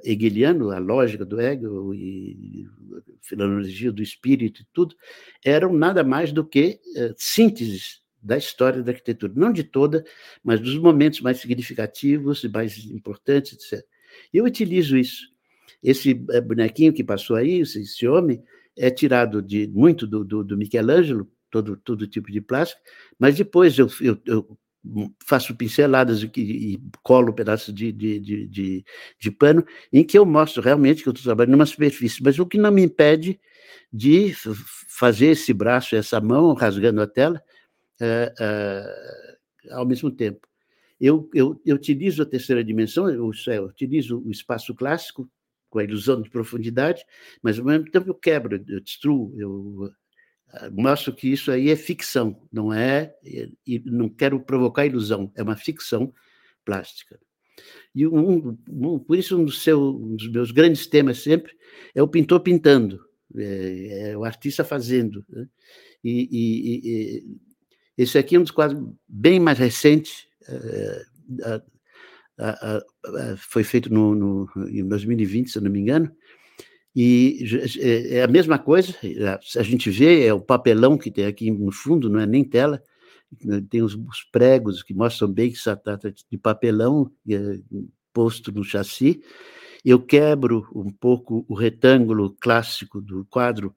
[0.05, 2.67] hegeliano, a lógica do Hegel e
[2.97, 4.95] a filologia do espírito e tudo,
[5.45, 10.05] eram nada mais do que uh, sínteses da história da arquitetura, não de toda,
[10.45, 13.85] mas dos momentos mais significativos e mais importantes, etc.
[14.33, 15.27] Eu utilizo isso.
[15.83, 18.41] Esse bonequinho que passou aí, esse homem,
[18.77, 22.81] é tirado de muito do, do, do Michelangelo, todo, todo tipo de plástico,
[23.19, 24.59] mas depois eu, eu, eu
[25.25, 28.85] faço pinceladas e, e colo pedaços de, de, de, de,
[29.19, 32.47] de pano, em que eu mostro realmente que eu estou trabalhando numa superfície, mas o
[32.47, 33.41] que não me impede
[33.93, 34.35] de
[34.89, 37.43] fazer esse braço, essa mão rasgando a tela
[38.01, 40.47] é, é, ao mesmo tempo.
[41.01, 45.29] Eu, eu, eu utilizo a terceira dimensão, eu, eu utilizo o espaço clássico
[45.69, 47.05] com a ilusão de profundidade,
[47.43, 49.93] mas ao mesmo tempo eu quebro, eu destruo, eu
[50.73, 53.15] mostro que isso aí é ficção, não é,
[53.67, 56.13] e não quero provocar ilusão, é uma ficção
[56.65, 57.19] plástica.
[57.95, 61.55] E um, um, por isso um dos, seu, um dos, meus grandes temas sempre
[61.95, 63.01] é o pintor pintando,
[63.37, 65.25] é, é o artista fazendo.
[65.29, 65.47] Né?
[66.03, 67.37] E, e, e,
[67.97, 71.03] esse aqui é um dos quadros bem mais recentes, é,
[71.45, 71.63] a,
[72.39, 76.11] a, a, foi feito no, no, em 2020, se não me engano,
[76.95, 77.45] e
[77.81, 78.95] é, é a mesma coisa,
[79.57, 82.83] a gente vê, é o papelão que tem aqui no fundo, não é nem tela,
[83.43, 87.59] né, tem os, os pregos que mostram bem que se trata de papelão é,
[88.13, 89.23] posto no chassi.
[89.85, 93.75] Eu quebro um pouco o retângulo clássico do quadro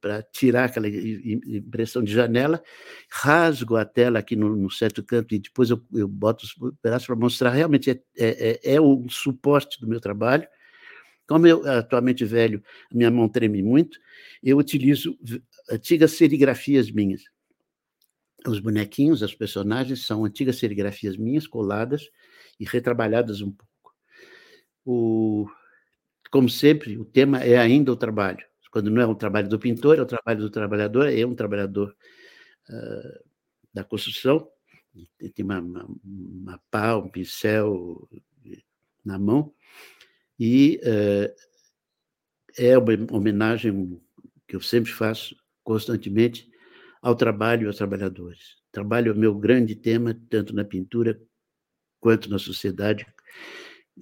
[0.00, 2.62] para tirar aquela impressão de janela,
[3.10, 7.06] rasgo a tela aqui no, no certo canto e depois eu, eu boto os pedaços
[7.06, 10.48] para mostrar realmente é, é, é, é o suporte do meu trabalho
[11.28, 14.00] como eu atualmente velho, minha mão treme muito,
[14.42, 15.16] eu utilizo
[15.70, 17.22] antigas serigrafias minhas.
[18.46, 22.08] Os bonequinhos, as personagens, são antigas serigrafias minhas, coladas
[22.58, 23.94] e retrabalhadas um pouco.
[24.86, 25.46] O,
[26.30, 28.44] como sempre, o tema é ainda o trabalho.
[28.70, 31.94] Quando não é o trabalho do pintor, é o trabalho do trabalhador, é um trabalhador
[32.70, 33.28] uh,
[33.72, 34.48] da construção,
[35.34, 38.08] tem uma, uma, uma pá, um pincel
[39.04, 39.52] na mão,
[40.38, 41.34] e uh,
[42.56, 44.00] é uma homenagem
[44.46, 46.48] que eu sempre faço constantemente
[47.02, 48.56] ao trabalho e aos trabalhadores.
[48.72, 51.20] Trabalho é o meu grande tema, tanto na pintura,
[52.00, 53.06] quanto na sociedade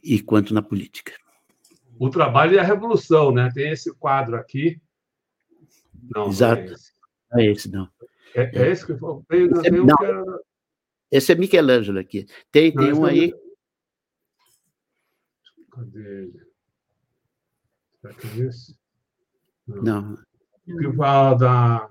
[0.03, 1.12] e quanto na política.
[1.99, 3.51] O trabalho e a revolução, né?
[3.55, 4.80] Tem esse quadro aqui.
[6.14, 6.74] Não, Exato.
[7.32, 7.89] Não é esse, não.
[7.89, 8.07] É esse, não.
[8.34, 8.93] É, é esse que
[9.28, 9.97] veio, esse, é, não.
[10.03, 10.24] Era...
[11.11, 12.26] esse é Michelangelo aqui.
[12.53, 13.32] Tem, tem um aí.
[15.77, 16.41] Cadê ele?
[18.01, 18.79] Será que é esse?
[19.66, 20.14] Não.
[20.66, 21.91] O que fala da,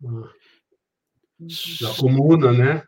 [0.00, 2.84] da comuna, né?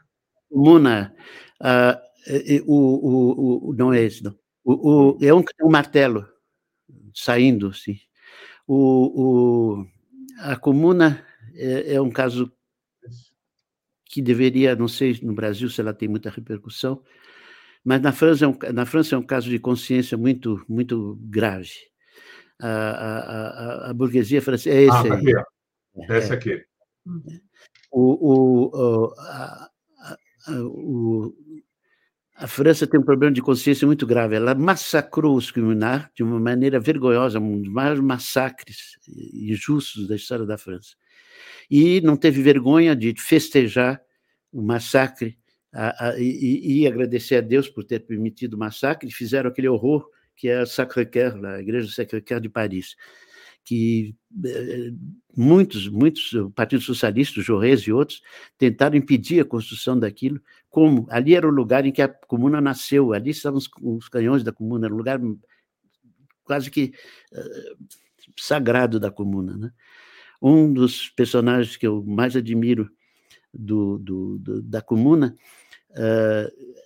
[0.48, 1.14] Comuna.
[1.60, 4.36] Uh, o, o, o, não é esse, não.
[4.64, 6.28] O, o, é um, um martelo
[7.14, 8.00] saindo, sim.
[8.66, 9.86] O, o,
[10.40, 12.52] a comuna é, é um caso
[14.04, 17.04] que deveria, não sei no Brasil se ela tem muita repercussão,
[17.84, 21.70] mas na França é um, na França é um caso de consciência muito, muito grave.
[22.60, 23.18] A, a,
[23.86, 25.36] a, a burguesia francesa é esse ah, aí.
[25.36, 26.64] Aqui, é, esse aqui.
[27.90, 29.70] O, o, a,
[30.48, 31.34] o,
[32.36, 34.36] a França tem um problema de consciência muito grave.
[34.36, 38.96] Ela massacrou os criminosos de uma maneira vergonhosa, um dos maiores massacres
[39.34, 40.94] injustos da história da França.
[41.70, 44.00] E não teve vergonha de festejar
[44.52, 45.38] o massacre
[45.72, 50.08] a, a, e, e, agradecer a Deus por ter permitido o massacre, fizeram aquele horror
[50.34, 52.94] que é a Sacré-Cœur, a igreja Sacré-Cœur de Paris,
[53.64, 54.14] que
[54.46, 54.92] eh,
[55.36, 58.22] muitos, muitos, o Partido Socialista, o Jaurès e outros,
[58.56, 60.40] tentaram impedir a construção daquilo,
[60.70, 64.44] como ali era o lugar em que a comuna nasceu, ali estavam os, os canhões
[64.44, 65.20] da comuna, era um lugar
[66.44, 66.92] quase que
[67.32, 67.86] uh,
[68.38, 69.56] sagrado da comuna.
[69.56, 69.70] Né?
[70.40, 72.90] Um dos personagens que eu mais admiro
[73.58, 75.36] do, do, do da comuna
[75.90, 76.78] uh,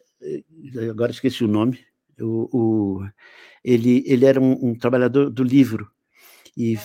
[0.91, 1.79] agora esqueci o nome,
[2.21, 3.09] o, o,
[3.65, 5.91] ele, ele era um, um, trabalhador do livro.
[6.57, 6.77] E,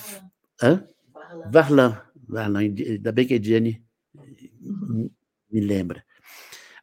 [0.59, 0.87] Varlan.
[1.51, 2.01] Varlan.
[2.27, 3.83] Varlan, ainda bem que a Ediane
[5.51, 6.03] me lembra.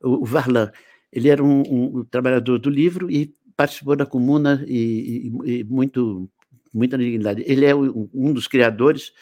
[0.03, 0.71] O, o Varlan,
[1.13, 1.63] ele era um,
[1.99, 6.31] um, trabalhador do livro e participou da comuna e, e, e muito
[6.73, 7.45] muita dignidade.
[7.47, 9.13] Ele é um dos criadores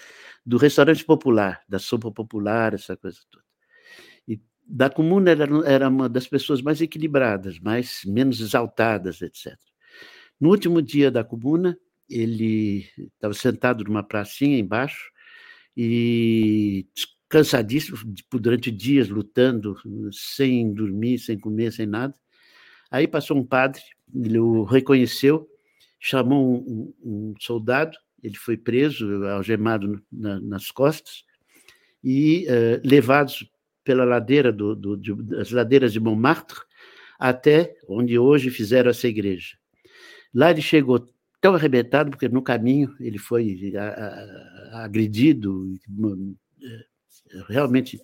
[0.44, 3.41] do restaurante popular, da sopa popular, essa coisa toda.
[4.74, 9.54] Da comuna era, era uma das pessoas mais equilibradas, mais menos exaltadas, etc.
[10.40, 15.10] No último dia da comuna, ele estava sentado numa pracinha embaixo
[15.76, 16.86] e
[17.28, 17.98] cansadíssimo
[18.32, 19.76] durante dias lutando,
[20.10, 22.14] sem dormir, sem comer, sem nada.
[22.90, 23.82] Aí passou um padre,
[24.14, 25.46] ele o reconheceu,
[26.00, 31.24] chamou um, um soldado, ele foi preso, algemado na, nas costas
[32.02, 33.52] e uh, levados
[33.84, 36.60] pela ladeira do, do, de, das ladeiras de Montmartre
[37.18, 39.56] até onde hoje fizeram essa igreja.
[40.34, 41.08] Lá ele chegou
[41.40, 43.72] tão arrebentado, porque no caminho ele foi
[44.72, 45.74] agredido,
[47.48, 48.00] realmente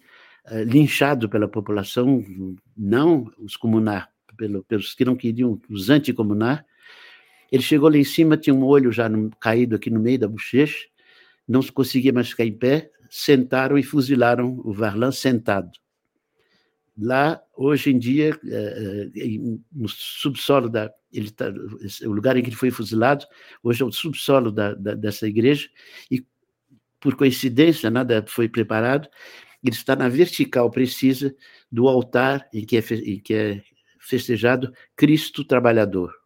[0.47, 2.25] eh, linchado pela população,
[2.77, 4.11] não os comunar,
[4.67, 6.65] pelos que não queriam, os anticomunar.
[7.51, 9.11] Ele chegou lá em cima, tinha um olho já
[9.41, 10.87] caído aqui no meio da bochecha,
[11.47, 15.71] não conseguia mais ficar em pé, sentaram e fuzilaram o Varlan sentado.
[17.01, 19.09] Lá, hoje em dia, eh,
[19.71, 21.47] no subsolo da, ele tá,
[22.05, 23.25] o lugar em que ele foi fuzilado,
[23.63, 25.69] hoje é o subsolo da, da, dessa igreja,
[26.11, 26.27] e
[26.99, 29.09] por coincidência, nada foi preparado,
[29.63, 31.35] ele está na vertical precisa
[31.71, 33.63] do altar em que é, em que é
[34.01, 36.18] festejado Cristo Trabalhador.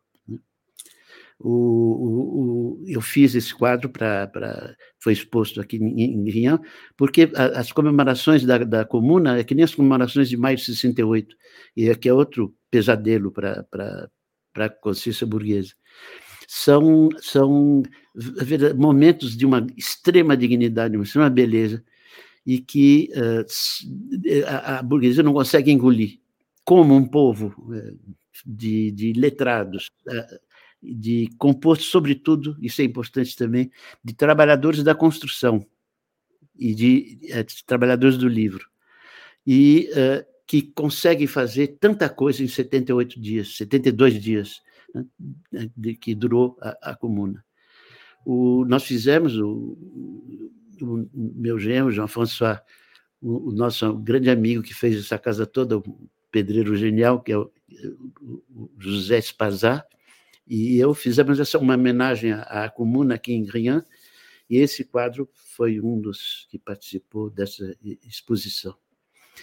[1.45, 4.77] O, o, o, eu fiz esse quadro para.
[5.01, 6.61] Foi exposto aqui em, em
[6.97, 11.37] porque as comemorações da, da comuna é que nem as comemorações de maio de 68,
[11.77, 13.67] e aqui é outro pesadelo para
[14.57, 15.75] a consciência burguesa.
[16.47, 17.83] São, são
[18.77, 21.83] momentos de uma extrema dignidade, uma extrema beleza,
[22.47, 26.21] e que uh, a, a, burguesia não consegue engolir.
[26.65, 27.99] Como um povo uh,
[28.47, 30.52] de, de letrados, uh,
[30.83, 33.71] de composto, sobretudo, isso é importante também,
[34.03, 35.65] de trabalhadores da construção
[36.59, 38.69] e de, de trabalhadores do livro.
[39.47, 39.89] E
[40.53, 44.61] que consegue fazer tanta coisa em 78 dias, 72 dias,
[45.51, 47.43] né, de, que durou a, a comuna.
[48.23, 49.79] O, nós fizemos, o,
[50.79, 52.61] o, meu genro, Jean-François,
[53.21, 57.39] o, o, nosso grande amigo que fez essa casa toda, o pedreiro genial, que é
[57.39, 57.51] o,
[58.79, 59.87] José Spazar,
[60.55, 63.83] e eu fizemos essa uma homenagem à, à comuna aqui em Rian,
[64.51, 67.75] e esse quadro foi um dos que participou dessa
[68.07, 68.77] exposição.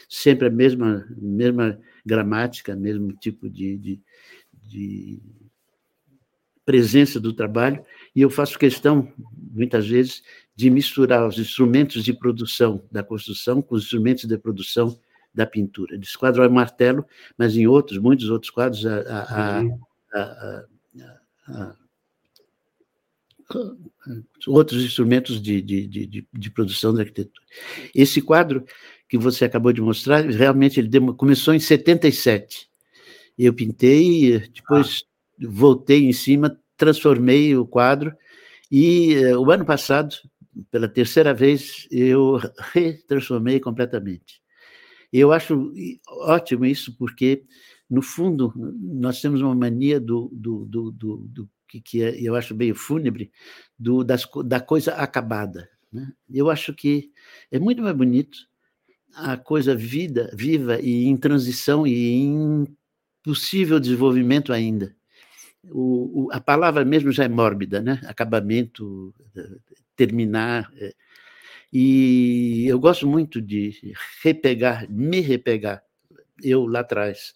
[0.07, 4.01] Sempre a mesma, mesma gramática, mesmo tipo de, de,
[4.67, 5.19] de
[6.63, 7.83] presença do trabalho,
[8.15, 9.11] e eu faço questão,
[9.51, 10.21] muitas vezes,
[10.55, 14.95] de misturar os instrumentos de produção da construção com os instrumentos de produção
[15.33, 15.97] da pintura.
[15.97, 17.03] Desse quadro é martelo,
[17.35, 20.65] mas em outros, muitos outros quadros, a, a, a, a
[24.47, 27.45] outros instrumentos de, de, de, de, produção da arquitetura.
[27.95, 28.63] Esse quadro
[29.07, 32.69] que você acabou de mostrar, realmente ele começou em 77.
[33.37, 35.45] Eu pintei, depois ah.
[35.47, 38.15] voltei em cima, transformei o quadro,
[38.71, 40.15] e uh, o ano passado,
[40.69, 42.39] pela terceira vez, eu
[42.71, 44.41] retransformei completamente.
[45.11, 45.73] Eu acho
[46.07, 47.43] ótimo isso, porque,
[47.89, 52.35] no fundo, nós temos uma mania do, do, do, do, do que, que é, eu
[52.35, 53.31] acho meio fúnebre,
[53.77, 55.69] do, das, da coisa acabada.
[55.91, 56.11] Né?
[56.31, 57.11] Eu acho que
[57.51, 58.37] é muito mais bonito
[59.15, 62.67] a coisa vida, viva e em transição e em
[63.23, 64.95] possível desenvolvimento ainda.
[65.71, 67.99] O, o, a palavra mesmo já é mórbida, né?
[68.05, 69.13] Acabamento,
[69.95, 70.71] terminar.
[70.77, 70.93] É.
[71.71, 75.83] E eu gosto muito de repegar, me repegar,
[76.41, 77.33] eu lá atrás,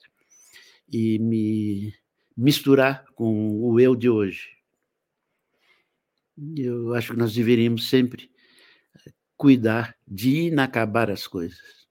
[0.93, 1.93] e me
[2.37, 4.49] misturar com o eu de hoje.
[6.55, 8.31] Eu acho que nós deveríamos sempre
[9.35, 11.87] cuidar de inacabar as coisas.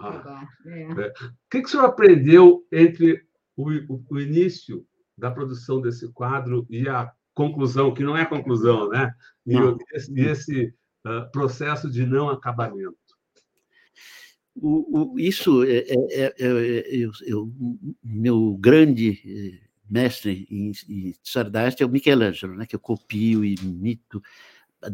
[0.00, 0.82] Ah, é.
[0.82, 1.08] é.
[1.08, 3.24] O que, que o senhor aprendeu entre
[3.56, 4.86] o, o, o, início
[5.16, 9.12] da produção desse quadro e a conclusão, que não é conclusão, né?
[9.46, 9.54] E
[9.92, 10.74] esse, esse
[11.06, 12.96] uh, processo de não acabamento.
[14.56, 17.06] O, o, isso é, é, é, é
[18.02, 21.14] meu grande eh, mestre em, em
[21.78, 24.22] é o Michelangelo, né, que eu copio e imito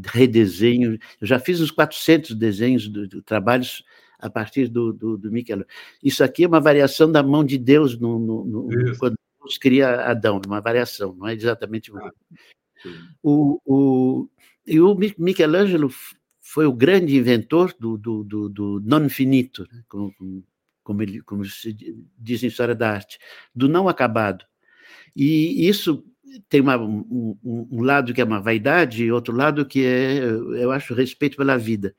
[0.07, 0.99] redesenho.
[1.21, 3.85] Eu já fiz uns 400 desenhos, do, do trabalhos
[4.19, 5.69] a partir do, do, do Michelangelo.
[6.03, 10.03] Isso aqui é uma variação da mão de Deus no, no, no quando Deus cria
[10.03, 12.11] Adão, uma variação, não é exatamente ah,
[13.23, 14.29] o, o,
[14.67, 15.91] e o Michelangelo
[16.43, 19.83] foi o grande inventor do, do, do, do non finito, né?
[19.89, 20.13] como,
[20.83, 21.73] como, ele, como se
[22.19, 23.19] diz em história da arte,
[23.55, 24.45] do não acabado.
[25.15, 26.05] E isso
[26.49, 30.73] tem uma, um, um, lado que é uma vaidade e outro lado que é, eu
[30.73, 31.95] acho, respeito pela vida.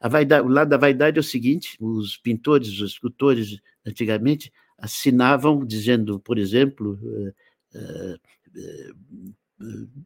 [0.00, 5.64] A vaidade, o lado da vaidade é o seguinte: os pintores, os escultores, antigamente, assinavam
[5.66, 7.34] dizendo, por exemplo, uh,
[7.74, 9.34] uh,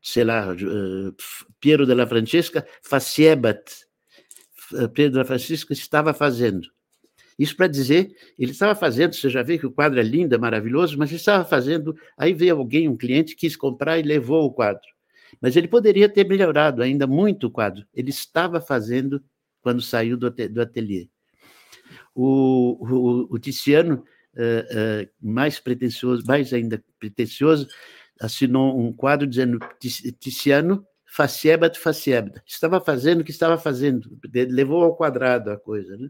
[0.03, 0.49] sei lá,
[1.61, 3.63] Piero della Francesca faciebat,
[4.93, 6.69] Piero della Francesca estava fazendo.
[7.39, 10.39] Isso para dizer, ele estava fazendo, você já vê que o quadro é lindo, é
[10.39, 14.53] maravilhoso, mas ele estava fazendo, aí veio alguém, um cliente, quis comprar e levou o
[14.53, 14.83] quadro.
[15.41, 17.85] Mas ele poderia ter melhorado ainda muito o quadro.
[17.93, 19.23] Ele estava fazendo
[19.61, 21.09] quando saiu do, do ateliê.
[22.15, 27.67] O, o, o Tiziano, uh, uh, mais pretensioso, mais ainda pretensioso,
[28.21, 29.59] assinou um quadro dizendo
[30.19, 32.43] Tiziano faciebat faciebat.
[32.47, 35.97] Estava fazendo o que estava fazendo, levou ao quadrado a coisa.
[35.97, 36.09] Né?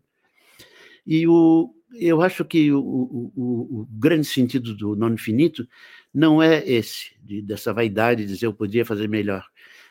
[1.06, 5.68] E o, eu acho que o, o, o, grande sentido do não infinito
[6.12, 9.46] não é esse, de, dessa vaidade de dizer eu podia fazer melhor,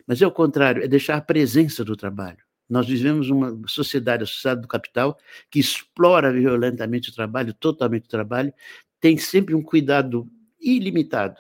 [0.08, 2.40] mas é o contrário, é deixar a presença do trabalho.
[2.68, 5.18] Nós vivemos uma sociedade, a sociedade do capital,
[5.52, 8.52] que explora violentamente o trabalho, totalmente o trabalho,
[9.00, 10.28] tem sempre um cuidado
[10.60, 11.40] ilimitado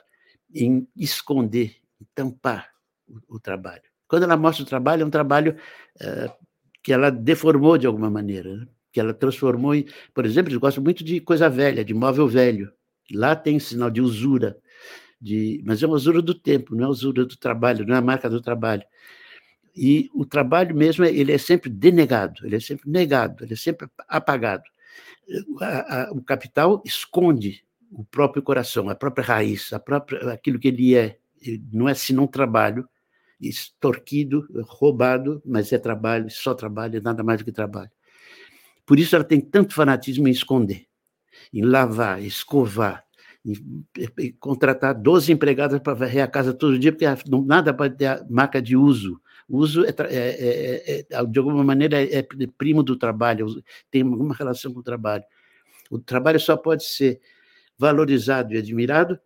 [0.53, 2.69] em esconder, em tampar
[3.07, 3.83] o, o trabalho.
[4.07, 5.55] Quando ela mostra o trabalho, é um trabalho
[6.01, 6.33] uh,
[6.81, 8.67] que ela deformou de alguma maneira, né?
[8.91, 9.85] que ela transformou em.
[10.13, 12.71] Por exemplo, eu gosto muito de coisa velha, de móvel velho.
[13.11, 14.57] Lá tem sinal de usura,
[15.19, 18.01] de, mas é uma usura do tempo, não é usura do trabalho, não é a
[18.01, 18.83] marca do trabalho.
[19.75, 23.87] E o trabalho mesmo, ele é sempre denegado, ele é sempre negado, ele é sempre
[24.07, 24.63] apagado.
[26.11, 27.63] O capital esconde
[27.93, 31.17] o próprio coração, a própria raiz, a própria, aquilo que ele é.
[31.71, 32.87] Não é senão trabalho,
[33.39, 37.91] extorquido, roubado, mas é trabalho, só trabalho, nada mais do que trabalho.
[38.85, 40.85] Por isso ela tem tanto fanatismo em esconder,
[41.53, 43.03] em lavar, escovar,
[43.45, 43.85] em,
[44.19, 47.05] em contratar 12 empregadas para varrer a casa todo dia, porque
[47.45, 49.21] nada pode ter marca de uso.
[49.47, 53.47] O uso, é, é, é, é de alguma maneira, é, é primo do trabalho,
[53.91, 55.23] tem alguma relação com o trabalho.
[55.91, 57.19] O trabalho só pode ser
[57.77, 59.19] valorizado e admirado,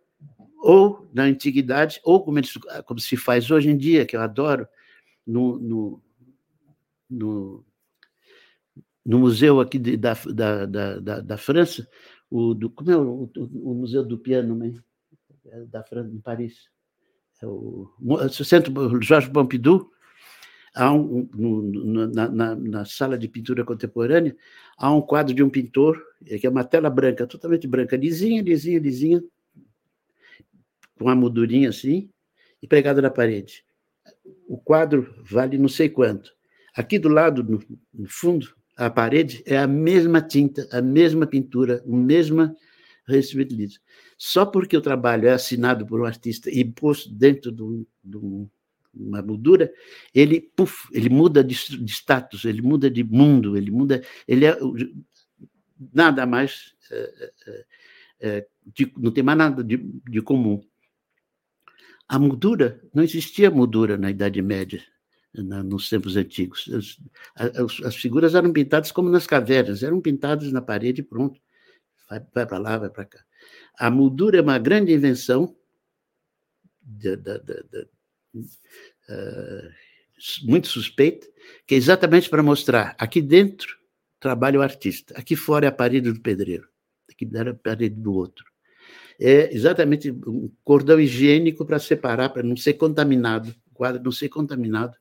[0.60, 2.52] ou na antiguidade, ou como, eles,
[2.84, 4.66] como se faz hoje em dia, que eu adoro,
[5.26, 6.02] no, no,
[7.08, 7.64] no,
[9.04, 11.88] no museu aqui de, da, da, da, da, França,
[12.30, 14.74] o, do, como é o, o, o museu do piano né?
[15.68, 16.68] da França, em Paris?
[17.40, 19.90] É o, o Centro Jorge Pompidou,
[20.78, 24.36] há um, no, na, na, na, sala de pintura contemporânea,
[24.76, 28.78] há um quadro de um pintor, que é uma tela branca, totalmente branca, lisinha, lisinha,
[28.78, 29.22] lisinha,
[30.96, 32.08] com uma moldurinha assim,
[32.62, 33.64] e pregado na parede.
[34.46, 36.32] O quadro vale não sei quanto.
[36.74, 37.60] Aqui do lado, no,
[37.92, 42.54] no fundo, a parede é a mesma tinta, a mesma pintura, o mesmo
[43.04, 43.80] recebimento de
[44.16, 48.16] Só porque o trabalho é assinado por um artista e posto dentro de, de
[48.94, 49.72] uma moldura,
[50.14, 54.58] ele, puff, ele muda de, de, status, ele muda de mundo, ele muda, ele é
[55.92, 57.66] nada mais, é, é,
[58.20, 60.60] é, de, não tem mais nada de, de comum.
[62.08, 64.82] A moldura, não existia moldura na Idade Média,
[65.34, 66.68] na, nos tempos antigos.
[67.34, 71.40] As, as, as, figuras eram pintadas como nas cavernas, eram pintadas na parede pronto.
[72.08, 73.24] Vai, vai para lá, vai para cá.
[73.78, 75.54] A moldura é uma grande invenção
[76.82, 77.86] da, da, da,
[78.40, 79.70] uh,
[80.44, 81.26] muito suspeita,
[81.66, 83.78] que é exatamente para mostrar aqui dentro
[84.20, 86.68] trabalha o artista, aqui fora é a parede do pedreiro,
[87.08, 88.44] aqui era a parede do outro.
[89.20, 94.28] É exatamente um cordão higiênico para separar, para não ser contaminado, o quadro não ser
[94.28, 94.96] contaminado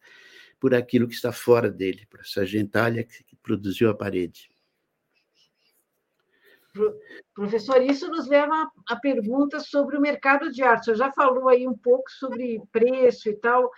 [0.59, 4.49] por aquilo que está fora dele, por essa gentalha que produziu a parede.
[7.33, 10.85] Professor, isso nos leva à pergunta sobre o mercado de arte.
[10.85, 13.69] Você já falou aí um pouco sobre preço e tal,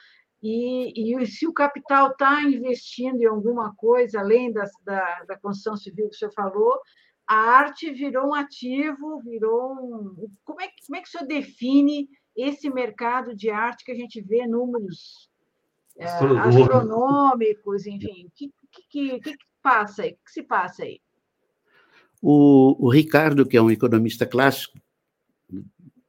[0.42, 5.76] e, e se o capital está investindo em alguma coisa, além da, da, da construção
[5.76, 6.80] civil que o senhor falou,
[7.28, 10.30] a arte virou um ativo, virou um.
[10.44, 14.22] Como é, como é que o senhor define esse mercado de arte que a gente
[14.22, 15.30] vê números
[15.98, 18.26] é, astronômicos, enfim?
[18.26, 20.14] O que, que, que, que, passa aí?
[20.14, 21.02] O que se passa aí?
[22.22, 24.80] O, o Ricardo, que é um economista clássico,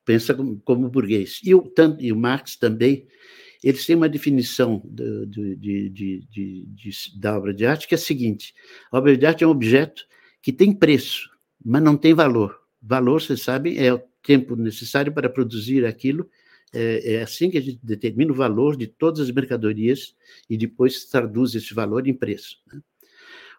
[0.04, 1.40] pensa como, como burguês.
[1.44, 3.06] E o, e o Marx também,
[3.62, 8.54] eles têm uma definição de, de, de, da obra de arte que é a seguinte:
[8.90, 10.04] a obra de arte é um objeto
[10.42, 11.30] que tem preço,
[11.64, 12.58] mas não tem valor.
[12.82, 16.28] Valor, você sabe, é o tempo necessário para produzir aquilo
[16.72, 20.14] é, é, assim que a gente determina o valor de todas as mercadorias
[20.48, 22.58] e depois traduz esse valor em preço.
[22.72, 22.80] Né?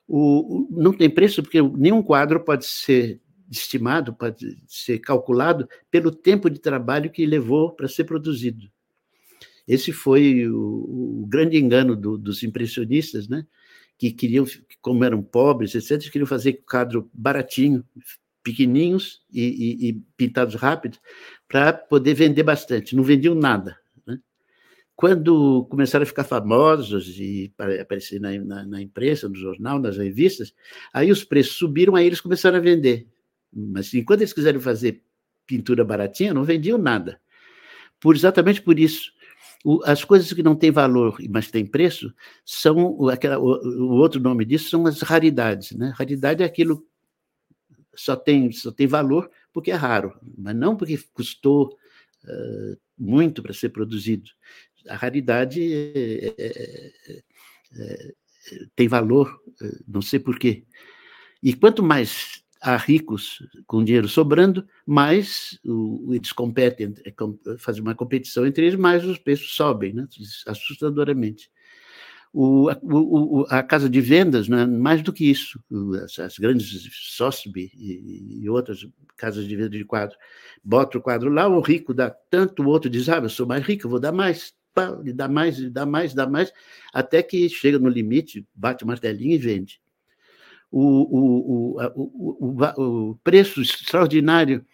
[0.08, 6.50] O, não tem preço porque nenhum quadro pode ser estimado, pode ser calculado pelo tempo
[6.50, 8.70] de trabalho que levou para ser produzido.
[9.68, 13.46] Esse foi o, o grande engano do, dos impressionistas, né?
[13.98, 14.46] que queriam,
[14.82, 17.86] como eram pobres, etc., queriam fazer quadro baratinho,
[18.42, 21.00] pequeninhos e, e, e pintados rápidos,
[21.48, 22.96] para poder vender bastante.
[22.96, 23.78] Não vendiam nada.
[24.96, 27.52] Quando começaram a ficar famosos e
[27.82, 30.54] aparecer na, na, na, imprensa, no jornal, nas revistas,
[30.94, 33.08] aí os preços subiram, aí eles começaram a vender.
[33.52, 35.02] Mas enquanto eles quiseram fazer
[35.48, 37.20] pintura baratinha, não vendiam nada.
[38.00, 39.12] Por, exatamente por isso.
[39.64, 42.14] O, as coisas que não têm valor, mas têm preço,
[42.46, 45.72] são aquela, o, o, outro nome disso são as raridades.
[45.72, 45.94] Né?
[45.96, 46.86] Raridade é aquilo
[47.94, 51.78] só tem, só tem valor porque é raro, mas não porque custou
[52.24, 54.30] uh, muito para ser produzido.
[54.88, 56.92] A raridade é, é,
[57.78, 58.14] é,
[58.76, 59.40] tem valor,
[59.88, 60.64] não sei porquê.
[61.42, 66.94] E quanto mais há ricos com dinheiro sobrando, mais o, eles competem,
[67.58, 70.08] fazem uma competição entre eles, mais os preços sobem, né?
[70.46, 71.50] assustadoramente.
[72.34, 75.62] O, o, a casa de vendas, né, mais do que isso,
[76.02, 78.88] as, as grandes Sotheby e, outras
[79.18, 80.16] casas de venda de quadro,
[80.64, 83.66] bota o quadro lá, o rico dá tanto, o outro diz, ah, eu sou mais
[83.66, 86.52] rico, vou dar mais, pá, e dá mais, e dá mais, dá mais,
[86.94, 89.82] até que chega no limite, bate o martelinho e vende.
[90.72, 94.66] O, o, o preço extraordinário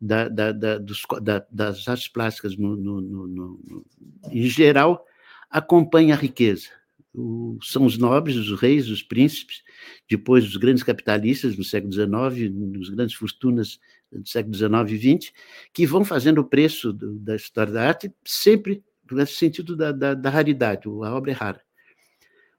[0.00, 1.02] da, da, da, dos,
[1.50, 3.86] das artes plásticas, no, no, no,
[4.30, 5.04] em geral,
[5.50, 6.68] acompanha a riqueza
[7.14, 9.62] o, são os nobres, os reis, os príncipes,
[10.08, 13.78] depois os grandes capitalistas do século XIX, os grandes fortunas
[14.12, 15.32] do século XIX e XX,
[15.72, 20.14] que vão fazendo o preço do, da história da arte sempre no sentido da, da,
[20.14, 21.60] da raridade, a obra é rara.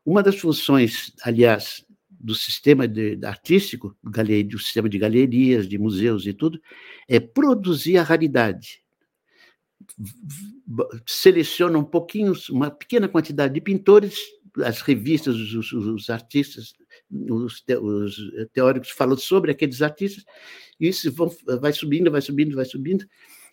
[0.06, 6.34] Uma das funções, aliás, do sistema de, artístico, do sistema de galerias, de museus e
[6.34, 6.62] tudo,
[7.08, 8.82] é produzir a raridade.
[11.06, 14.16] Seleciona um pouquinho, uma pequena quantidade de pintores
[14.64, 16.74] as revistas, os, os artistas,
[17.10, 18.18] os, te, os,
[18.54, 20.26] teóricos falam sobre aqueles artistas,
[20.80, 23.06] e isso vão, vai subindo, vai subindo, vai subindo,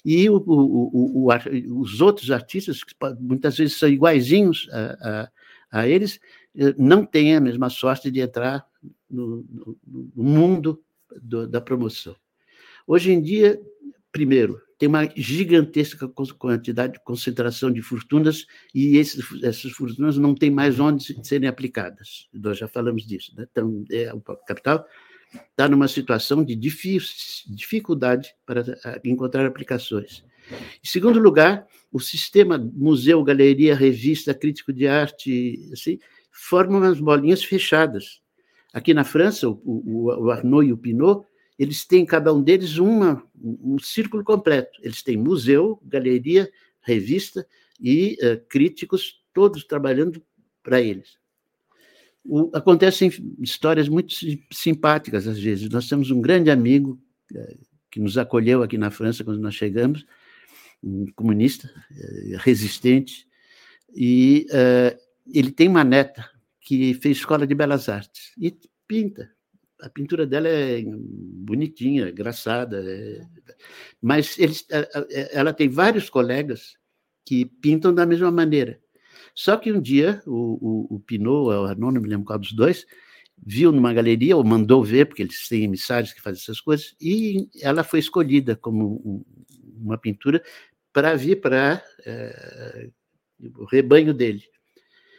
[0.05, 5.31] e o, o, o, os outros artistas, que muitas vezes são iguaizinhos a,
[5.71, 6.21] a, a, eles,
[6.57, 8.67] eh, não têm a mesma sorte de entrar
[9.11, 9.79] no, no,
[10.15, 10.83] no mundo
[11.21, 12.15] do, da promoção.
[12.87, 13.61] Hoje em dia,
[14.13, 20.51] primeiro, tem uma gigantesca quantidade de concentração de fortunas e esses, essas fortunas não têm
[20.51, 22.29] mais onde serem aplicadas.
[22.33, 23.35] Nós já falamos disso.
[23.37, 23.47] Né?
[23.51, 24.87] Então, é, o capital
[25.51, 28.65] está numa situação de dificuldade para
[29.05, 30.25] encontrar aplicações.
[30.51, 35.99] Em segundo lugar, o sistema museu, galeria, revista, crítico de arte, assim,
[36.33, 38.21] forma umas bolinhas fechadas.
[38.73, 41.27] Aqui na França, o, o, o Arnaud e o Pinot
[41.59, 44.79] eles têm, cada um deles, uma, um círculo completo.
[44.81, 46.49] Eles têm museu, galeria,
[46.81, 47.47] revista
[47.81, 50.23] e uh, críticos, todos trabalhando
[50.63, 51.19] para eles.
[52.29, 53.11] O, acontecem
[53.41, 54.15] histórias muito
[54.53, 55.69] simpáticas, às vezes.
[55.71, 57.01] Nós temos um grande amigo
[57.33, 57.59] uh,
[57.91, 60.05] que nos acolheu aqui na França quando nós chegamos,
[60.83, 63.27] um comunista, uh, resistente,
[63.95, 64.47] e
[65.33, 66.29] ele tem uma neta
[66.61, 68.55] que fez escola de belas artes e
[68.87, 69.31] pinta,
[69.81, 73.21] a pintura dela é bonitinha, engraçada, é...
[74.01, 74.67] mas eles,
[75.33, 76.77] ela tem vários colegas
[77.25, 78.81] que pintam da mesma maneira.
[79.39, 82.53] Só que um dia o, o, o Pinot, o Arnaud, não me lembro qual dos
[82.53, 82.85] dois,
[83.41, 87.49] viu numa galeria, ou mandou ver, porque eles têm emissários que fazem essas coisas, e
[87.63, 89.25] ela foi escolhida como
[89.81, 90.43] uma pintura
[90.93, 92.91] para vir para é,
[93.57, 94.43] o rebanho dele.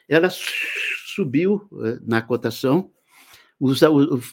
[0.05, 2.91] Ela subiu é, na cotação,
[3.57, 3.79] os,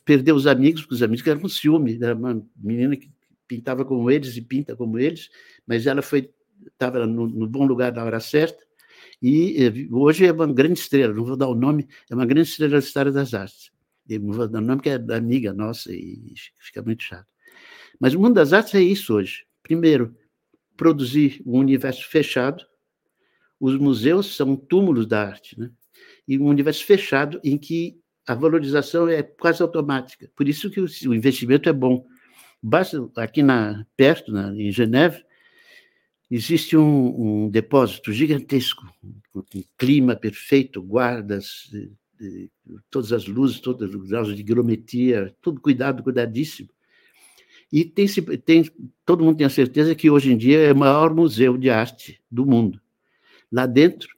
[0.04, 3.08] perdeu os amigos, porque os amigos eram com ciúme, era uma menina que
[3.46, 5.30] pintava como eles e pinta como eles,
[5.64, 6.28] mas ela foi
[6.66, 8.65] estava no, no, bom lugar na hora certa,
[9.22, 12.48] e eh, hoje é uma grande estrela, não vou dar o nome, é uma grande
[12.48, 13.70] estrela da história das artes.
[14.08, 17.26] Eu não vou dar o nome que é amiga nossa e fica muito chato.
[17.98, 19.44] Mas o mundo das artes é isso hoje.
[19.62, 20.14] Primeiro,
[20.76, 22.64] produzir um universo fechado.
[23.58, 25.70] Os museus são túmulos da arte, né?
[26.28, 30.30] E um universo fechado em que a valorização é quase automática.
[30.36, 32.04] Por isso que o, investimento é bom.
[32.62, 35.24] Basta, aqui na, perto, na, em Geneve,
[36.30, 38.86] existe um, um depósito gigantesco,
[39.32, 39.44] com
[39.78, 41.68] clima perfeito, guardas,
[42.18, 42.50] de,
[42.90, 46.70] todas as luzes, todos os graus de higrometria, tudo cuidado, cuidadíssimo.
[47.72, 48.06] E tem,
[48.44, 48.70] tem,
[49.04, 52.22] todo mundo tem a certeza que hoje em dia é o maior museu de arte
[52.30, 52.80] do mundo.
[53.50, 54.08] Lá dentro,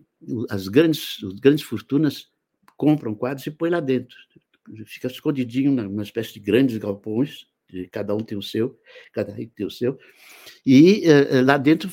[0.51, 2.29] as grandes, as grandes fortunas
[2.77, 4.17] compram quadros e põem lá dentro.
[4.87, 7.47] Fica escondidinho numa espécie de grandes galpões,
[7.91, 8.79] cada um tem o seu,
[9.13, 9.99] cada um tem o seu.
[10.65, 11.91] E uh, lá dentro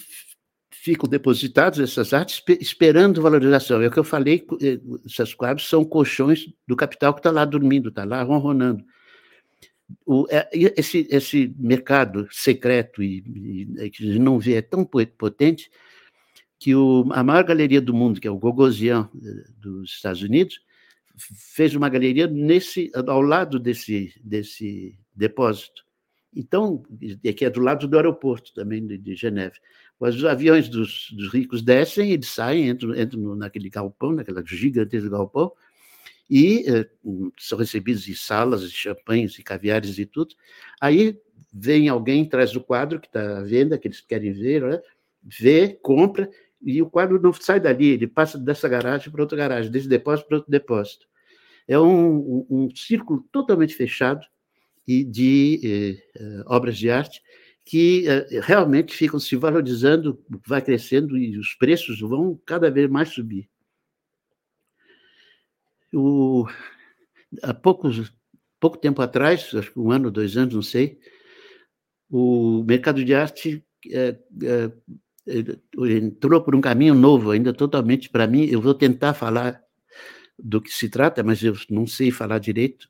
[0.85, 3.81] ficam depositados essas artes esperando valorização.
[3.81, 7.43] É o que eu falei, eh, esses quadros são colchões do capital que está lá
[7.43, 8.85] dormindo, está lá ronronando.
[10.05, 13.23] O, é, esse, esse mercado secreto e,
[13.79, 15.71] e, que a gente não vê é tão potente
[16.59, 20.59] que o, a maior galeria do mundo, que é o Gogosian eh, dos Estados Unidos,
[21.17, 25.85] fez uma galeria nesse ao lado desse desse depósito.
[26.35, 26.83] Então,
[27.37, 29.57] que é do lado do aeroporto também de, de Geneve.
[29.97, 35.53] Os aviões dos, dos, ricos descem, eles saem, entram, entram naquele galpão, naquela gigantesca galpão,
[36.29, 36.89] e eh,
[37.39, 40.35] são recebidos em salas, de champanhes e caviares e tudo.
[40.81, 41.17] Aí
[41.53, 44.81] vem alguém, traz o quadro que está à venda, que eles querem ver, né?
[45.23, 46.29] vê, compra,
[46.61, 50.27] e o quadro não sai dali, ele passa dessa garagem para outra garagem, desse depósito
[50.27, 51.07] para outro depósito.
[51.67, 54.25] É um, um, um círculo totalmente fechado
[54.87, 57.21] e de eh, eh, obras de arte
[57.65, 63.09] que eh, realmente ficam se valorizando, vai crescendo e os preços vão cada vez mais
[63.09, 63.49] subir.
[65.91, 66.45] O,
[67.41, 68.13] há poucos,
[68.59, 70.99] pouco tempo atrás, acho que um ano, dois anos, não sei,
[72.09, 74.71] o mercado de arte é, é,
[75.97, 78.45] entrou por um caminho novo, ainda totalmente para mim.
[78.45, 79.61] Eu vou tentar falar
[80.37, 82.87] do que se trata, mas eu não sei falar direito.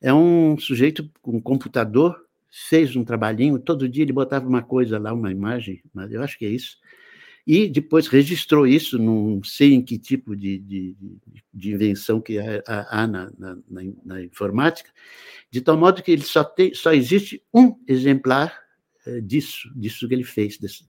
[0.00, 4.98] É um sujeito com um computador, fez um trabalhinho, todo dia ele botava uma coisa
[4.98, 6.78] lá, uma imagem, mas eu acho que é isso,
[7.46, 10.96] e depois registrou isso, não sei em que tipo de, de,
[11.52, 13.56] de invenção que há, na, na,
[14.04, 14.90] na, informática,
[15.50, 18.56] de tal modo que ele só, tem, só existe um exemplar
[19.06, 20.58] eh, disso, disso que ele fez.
[20.58, 20.86] Desse.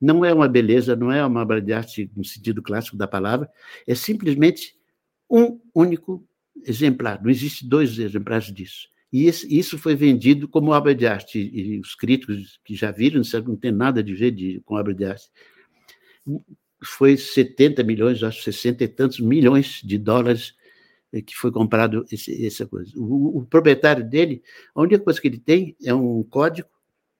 [0.00, 3.50] Não é uma beleza, não é uma obra de arte no sentido clássico da palavra,
[3.86, 4.76] é simplesmente
[5.28, 6.24] um único
[6.64, 8.88] exemplar, não existe dois exemplares disso.
[9.12, 13.56] E isso foi vendido como obra de arte, e os críticos que já viram, não
[13.56, 15.30] tem nada de ver de, com obra de arte,
[16.82, 20.54] foi 70 milhões, acho 60 e tantos milhões de dólares
[21.12, 22.92] eh, que foi comprado esse, essa coisa.
[22.96, 24.42] O, o, proprietário dele,
[24.74, 26.68] a única coisa que ele tem é um código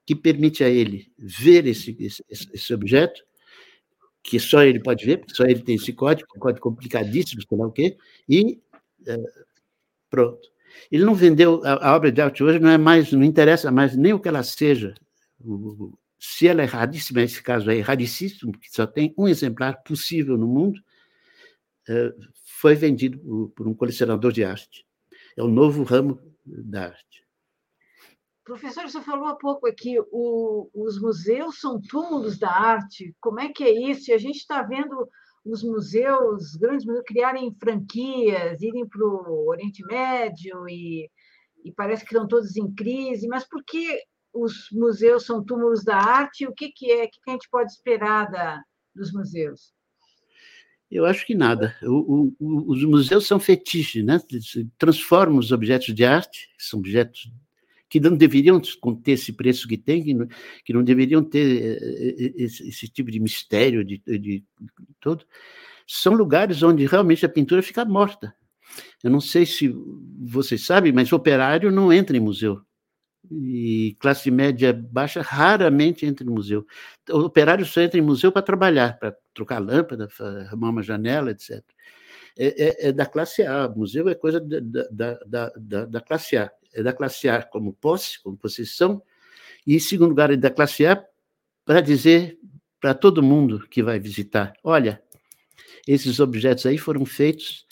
[0.05, 3.23] que permite a ele ver esse, esse, esse objeto,
[4.23, 7.59] que só ele pode ver, porque só ele tem esse código, um código complicadíssimo, sei
[7.59, 7.97] lá o quê,
[8.29, 8.59] e
[10.11, 10.49] pronto.
[10.91, 14.13] Ele não vendeu a, obra de arte hoje, não é mais, não interessa mais nem
[14.13, 14.95] o que ela seja.
[16.19, 20.47] Se ela é raríssima, esse caso é raríssimo, porque só tem um exemplar possível no
[20.47, 20.81] mundo,
[21.89, 22.13] é,
[22.45, 24.87] foi vendido por um colecionador de arte.
[25.37, 27.25] É o novo ramo da arte.
[28.45, 33.15] Professor, você falou há pouco aqui, o, os museus são túmulos da arte.
[33.21, 34.11] Como é que é isso?
[34.11, 35.09] E a gente está vendo
[35.45, 41.11] os museus, grandes museus, criarem franquias, irem para o Oriente Médio e,
[41.65, 43.29] e parece que estão todos em crise.
[43.29, 44.01] Mas por que
[44.33, 47.71] os museus são túmulos da arte, o que, que é, o que a gente pode
[47.71, 48.63] esperar da,
[48.95, 49.73] dos museus?
[50.91, 51.77] Eu acho que nada.
[51.83, 54.21] O, o, os museus são fetiches, né?
[54.79, 57.31] transformam os objetos de arte, que são objetos
[57.95, 60.27] que não deveriam ter esse preço que tem, que não,
[60.65, 64.45] que não deveriam ter eh, eh, esse, esse, tipo de mistério de, de, de
[64.99, 65.25] todo,
[65.87, 68.35] são lugares onde realmente a pintura fica morta.
[69.01, 69.73] Eu não sei se
[70.19, 72.61] vocês sabem, mas operário não entra em museu
[73.31, 76.67] e classe média baixa raramente entra em museu.
[77.09, 80.09] O operário só entra em museu para trabalhar, para trocar lâmpada,
[80.49, 81.63] arrumar uma janela, etc.
[82.37, 83.69] É, é, é, da classe A.
[83.69, 86.51] Museu é coisa da, da, da, da, da classe A.
[86.73, 89.03] É da classe A como posse, como possessão,
[89.67, 91.05] e, em segundo lugar, é da classe A
[91.65, 92.39] para dizer
[92.81, 95.03] para todo mundo que vai visitar: olha,
[95.87, 97.67] esses objetos aí foram feitos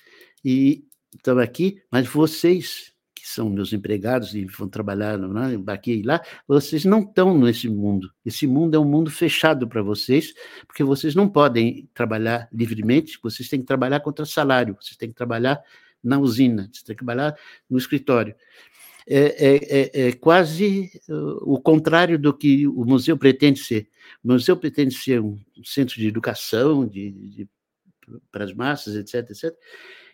[0.44, 0.84] e
[1.14, 2.91] estão aqui, mas vocês
[3.22, 8.12] que são meus empregados e vão trabalhar né, e lá, vocês não estão nesse mundo.
[8.26, 10.34] Esse mundo é um mundo fechado para vocês,
[10.66, 15.14] porque vocês não podem trabalhar livremente, vocês têm que trabalhar contra salário, vocês têm que
[15.14, 15.62] trabalhar
[16.02, 17.36] na usina, vocês têm que trabalhar
[17.70, 18.34] no escritório.
[19.06, 23.88] É, é, é, é quase uh, o contrário do que o museu pretende ser.
[24.22, 27.48] O museu pretende ser um centro de educação, de, de
[28.32, 29.56] para as massas, etc, etc.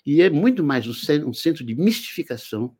[0.04, 2.76] E é muito mais um centro de mistificação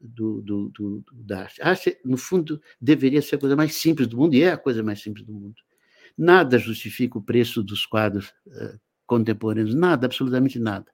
[0.00, 1.62] do, do, do, da arte.
[1.62, 4.56] A arte, no fundo, deveria ser a coisa mais simples do mundo, e é a
[4.56, 5.56] coisa mais simples do mundo.
[6.16, 10.86] Nada justifica o preço dos quadros uh, contemporâneos, nada, absolutamente nada.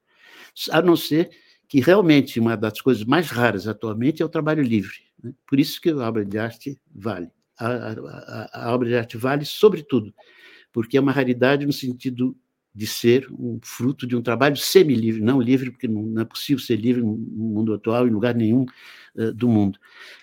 [0.71, 1.31] A não ser
[1.69, 4.97] que realmente uma das coisas mais raras atualmente é o trabalho livre.
[5.23, 5.33] Né?
[5.47, 7.31] Por isso que a obra de arte vale.
[7.59, 10.15] A, a, a, obra de arte vale, sobretudo,
[10.73, 12.37] porque é uma raridade no sentido
[12.77, 16.77] de ser um fruto de um trabalho semi-livre, não livre, porque não, é possível ser
[16.77, 18.67] livre no mundo atual, em lugar nenhum
[19.15, 19.79] uh, do mundo.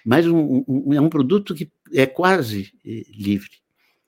[0.05, 3.49] Mas um, um, é um produto que é quase eh, livre.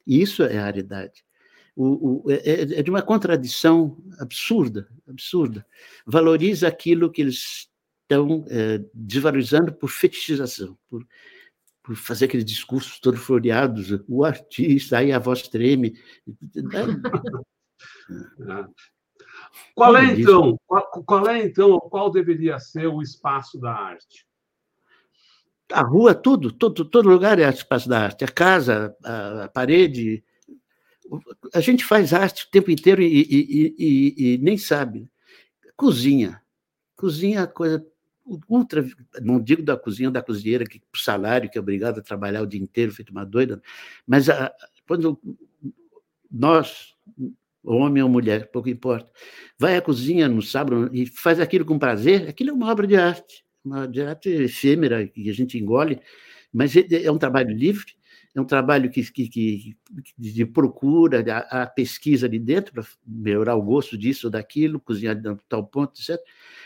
[0.05, 1.25] E isso é a raridade.
[1.75, 5.65] O, o, é, é, é, de uma contradição absurda, absurda.
[6.05, 7.67] Valoriza aquilo que eles
[8.03, 11.03] estão é, desvalorizando por fetichização, por,
[11.81, 15.95] por fazer aqueles discursos todos floreados, o artista, aí a voz treme.
[19.73, 24.25] Qual é então, qual, qual é então, qual deveria ser o espaço da arte?
[25.71, 28.23] A rua, tudo, todo, todo lugar é espaço da arte.
[28.23, 30.23] A casa, a, a parede,
[31.53, 35.09] a gente faz arte o tempo inteiro e, e, e, e nem sabe.
[35.75, 36.41] Cozinha.
[36.95, 37.85] Cozinha é coisa
[38.47, 38.85] ultra.
[39.21, 42.47] Não digo da cozinha da cozinheira, que o salário, que é obrigado a trabalhar o
[42.47, 43.61] dia inteiro, feito uma doida,
[44.05, 44.53] mas a,
[44.87, 45.19] quando
[46.31, 46.93] nós,
[47.65, 49.09] homem ou mulher, pouco importa,
[49.57, 52.95] vai à cozinha no sábado e faz aquilo com prazer, aquilo é uma obra de
[52.95, 55.99] arte, uma obra de arte efêmera, que a gente engole,
[56.53, 57.95] mas é, é um trabalho livre
[58.35, 59.77] é um trabalho que, que, que
[60.17, 65.15] de procura, a, a, pesquisa ali dentro para melhorar o gosto disso ou daquilo, cozinhar
[65.15, 66.21] de tal ponto, etc.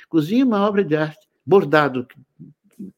[0.09, 1.29] Cozinha é uma obra de arte.
[1.45, 2.07] Bordado,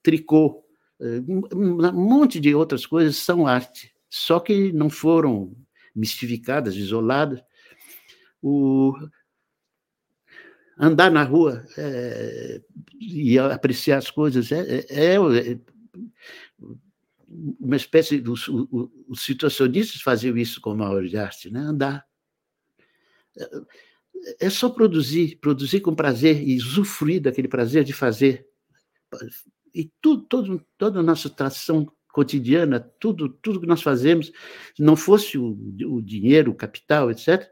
[0.01, 0.63] tricô,
[1.01, 1.21] eh,
[1.53, 5.53] um monte de outras coisas são arte, só que não foram
[5.93, 7.43] mistificadas, isoladas.
[8.41, 8.93] O
[10.77, 12.61] andar na rua é,
[12.99, 15.19] e apreciar as coisas é, é, é
[17.59, 21.59] uma espécie de os situacionistas faziam isso com uma obra de arte, né?
[21.59, 22.05] Andar.
[24.39, 28.45] É só produzir, produzir com prazer e usufruir daquele prazer de fazer.
[29.73, 34.31] E tudo, todo, toda a nossa tração cotidiana, tudo, tudo que nós fazemos,
[34.75, 37.49] se não fosse o, o dinheiro, o capital, etc.,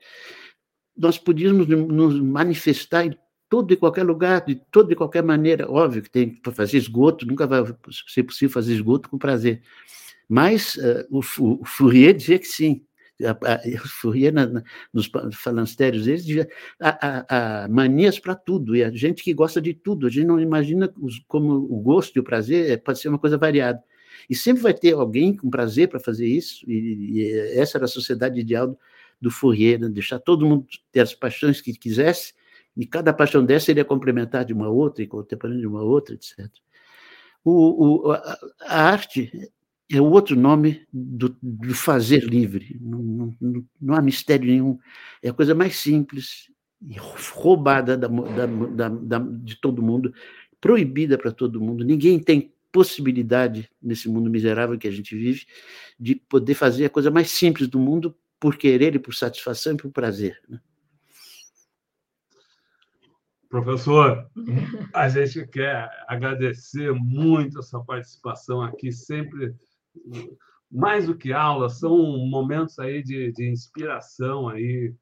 [1.00, 3.18] nós podíamos nos manifestar em
[3.50, 5.70] todo e qualquer lugar, de toda e qualquer maneira.
[5.72, 7.64] Óbvio que tem para fazer esgoto, nunca vai
[8.08, 9.62] ser possível fazer esgoto com prazer.
[10.28, 11.20] Mas uh, o,
[11.62, 12.86] o Fourier dizia que sim.
[13.20, 14.64] O Fourier, na, na,
[14.94, 16.48] nos falancérios deles, dizia
[16.80, 20.94] há, manias para tudo, e a gente que gosta de tudo, a gente não imagina
[21.02, 23.84] os, como o gosto e o prazer é, pode ser uma coisa variada.
[24.30, 27.90] E sempre vai ter alguém com prazer para fazer isso, e, e, essa era a
[27.90, 28.78] sociedade ideal
[29.22, 29.90] do, Fourier, né?
[29.90, 32.34] deixar todo mundo ter as paixões que quisesse,
[32.76, 36.16] e cada paixão dessa ele ia complementar de uma outra, e contemporânea de uma outra,
[36.16, 36.48] etc.
[37.44, 39.32] O, o, a, a, arte
[39.92, 43.00] é o outro nome do, do fazer livre, não,
[43.42, 44.78] não, não, há mistério nenhum,
[45.22, 46.52] é a coisa mais simples,
[47.34, 50.14] roubada da, da, da, de todo mundo,
[50.62, 55.46] proibida para todo mundo, ninguém tem possibilidade, nesse mundo miserável que a gente vive,
[56.00, 59.78] de poder fazer a coisa mais simples do mundo por querer e por satisfação e
[59.78, 60.42] por prazer.
[60.48, 60.60] Né?
[63.50, 64.30] Professor,
[64.94, 69.56] a gente quer agradecer muito a sua participação aqui, sempre
[70.72, 71.98] mais do que aula, são
[72.30, 74.94] momentos aí de, de inspiração aí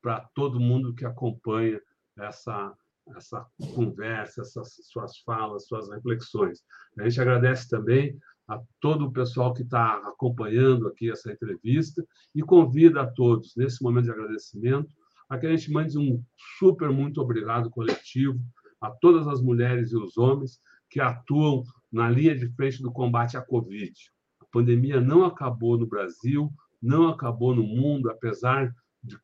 [0.00, 1.80] para todo mundo que acompanha
[2.16, 2.72] essa
[3.14, 6.64] essa conversa, essas suas falas, suas reflexões.
[6.98, 8.18] A gente agradece também
[8.48, 13.82] a todo o pessoal que está acompanhando aqui essa entrevista e convida a todos, nesse
[13.82, 14.88] momento de agradecimento,
[15.28, 16.22] a que a gente mande um
[16.58, 18.38] super muito obrigado coletivo
[18.80, 23.36] a todas as mulheres e os homens que atuam na linha de frente do combate
[23.36, 23.92] à Covid.
[24.40, 29.18] A pandemia não acabou no Brasil, não acabou no mundo, apesar de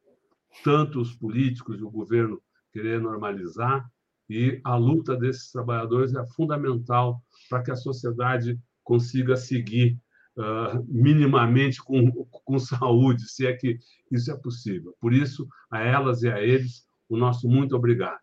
[0.64, 2.42] tantos políticos e o governo
[2.72, 3.88] querer normalizar,
[4.28, 9.98] e a luta desses trabalhadores é fundamental para que a sociedade consiga seguir
[10.36, 13.78] uh, minimamente com, com saúde, se é que
[14.10, 14.94] isso é possível.
[15.00, 18.20] Por isso, a elas e a eles, o nosso muito obrigado.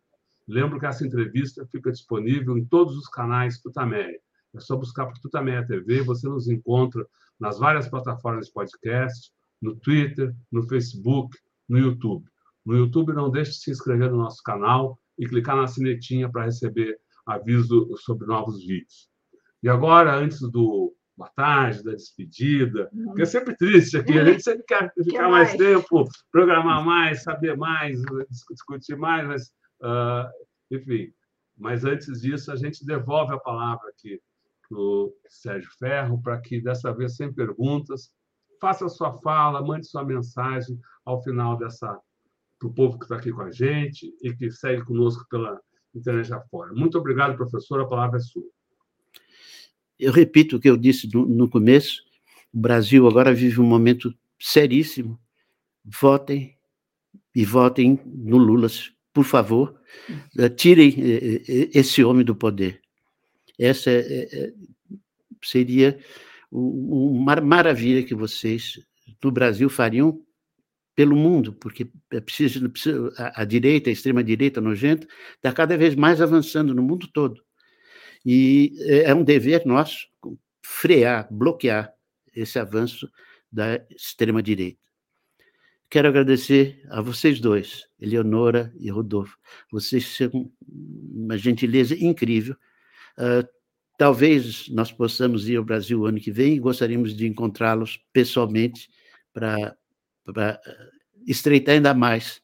[0.48, 4.20] Lembro que essa entrevista fica disponível em todos os canais Tutameia.
[4.54, 7.06] É só buscar por Tutameia TV, você nos encontra
[7.40, 9.32] nas várias plataformas de podcast,
[9.62, 11.38] no Twitter, no Facebook,
[11.68, 12.26] no YouTube.
[12.66, 16.46] No YouTube, não deixe de se inscrever no nosso canal e clicar na sinetinha para
[16.46, 19.10] receber aviso sobre novos vídeos.
[19.62, 23.08] E agora, antes do boa tarde, da despedida, uhum.
[23.08, 25.50] porque é sempre triste aqui, a gente sempre quer ficar mais?
[25.50, 25.58] mais?
[25.58, 28.00] tempo, programar mais, saber mais,
[28.50, 29.48] discutir mais, mas,
[29.82, 30.30] uh,
[30.72, 31.12] enfim.
[31.58, 34.22] Mas antes disso, a gente devolve a palavra aqui
[34.70, 38.10] para o Sérgio Ferro, para que dessa vez, sem perguntas,
[38.62, 42.00] faça sua fala, mande sua mensagem ao final dessa
[42.58, 45.60] para o povo que está aqui com a gente e que segue conosco pela
[45.96, 46.74] internet afora.
[46.74, 47.82] Muito obrigado, professor.
[47.82, 48.44] A palavra é sua.
[50.00, 52.02] Eu repito o que eu disse no, no começo:
[52.54, 55.20] o Brasil agora vive um momento seríssimo.
[55.84, 56.56] Votem
[57.36, 58.68] e votem no Lula,
[59.14, 59.80] por favor.
[60.56, 62.82] Tirem eh, eh, esse homem do poder.
[63.58, 64.54] Essa é,
[65.44, 66.00] seria
[66.52, 68.80] uma maravilha que vocês
[69.24, 70.22] no Brasil fariam
[70.96, 72.72] pelo mundo, porque é preciso,
[73.18, 77.42] a, a direita, a extrema-direita nojenta, está cada vez mais avançando no mundo todo.
[78.26, 80.08] E é, é um dever nosso
[80.62, 81.94] frear, bloquear
[82.36, 83.10] esse avanço
[83.52, 84.80] da extrema-direita.
[85.90, 89.38] Quero agradecer a vocês dois, Eleonora e Rodolfo.
[89.72, 92.56] Vocês são uma gentileza incrível.
[93.18, 93.48] Uh,
[93.98, 98.88] talvez nós possamos ir ao Brasil ano que vem e gostaríamos de encontrá-los pessoalmente
[99.34, 99.76] para
[101.26, 102.40] estreitar ainda mais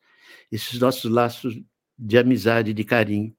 [0.52, 1.56] esses nossos laços
[1.98, 3.36] de amizade, de carinho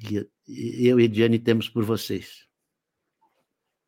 [0.00, 2.46] que eu e Diane temos por vocês.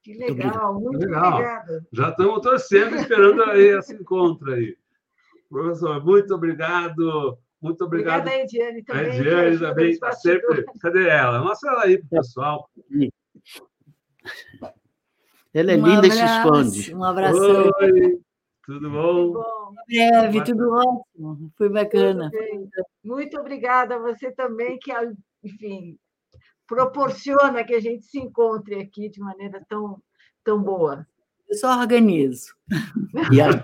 [0.03, 1.33] Que legal, muito, muito legal.
[1.35, 1.87] obrigada.
[1.93, 4.77] Já estamos torcendo, esperando aí esse encontro aí.
[5.49, 7.39] Professor, muito obrigado.
[7.61, 8.21] Muito obrigado.
[8.21, 9.11] Obrigada, Ediane, também.
[9.11, 10.65] A Ediane também está sempre.
[10.81, 11.41] Cadê ela?
[11.41, 12.71] Mostra ela aí para o pessoal.
[15.53, 16.95] Ela é um linda abraço, e se esconde.
[16.95, 17.41] Um abraço.
[17.81, 18.21] Oi,
[18.65, 19.33] tudo bom?
[19.33, 19.75] Tudo bom.
[19.89, 21.53] Breve, tudo ótimo.
[21.57, 22.31] Foi bacana.
[23.03, 24.93] Muito obrigada a você também, que,
[25.43, 25.99] enfim,
[26.69, 30.01] proporciona que a gente se encontre aqui de maneira tão,
[30.45, 31.05] tão boa.
[31.49, 32.55] Eu só organizo.
[33.33, 33.49] E a,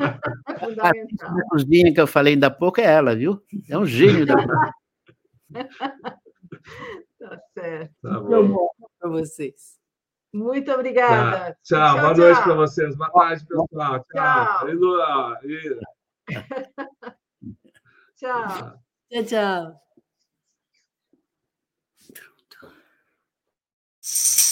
[0.49, 3.41] a cozinha que eu falei ainda há pouco é ela, viu?
[3.69, 4.35] É um gênio da
[7.19, 7.95] Tá certo.
[8.03, 8.69] Tá bom.
[8.99, 9.79] para vocês.
[10.33, 11.39] Muito obrigada.
[11.39, 11.57] Tá.
[11.63, 12.25] Tchau, tchau, boa tchau.
[12.25, 12.97] noite para vocês.
[12.97, 14.05] Boa tarde, pessoal.
[14.13, 14.67] Tchau.
[14.67, 15.39] Tchau.
[15.45, 15.79] E,
[18.17, 18.81] tchau.
[19.11, 19.84] Tchau, tchau.
[24.15, 24.44] Thank you.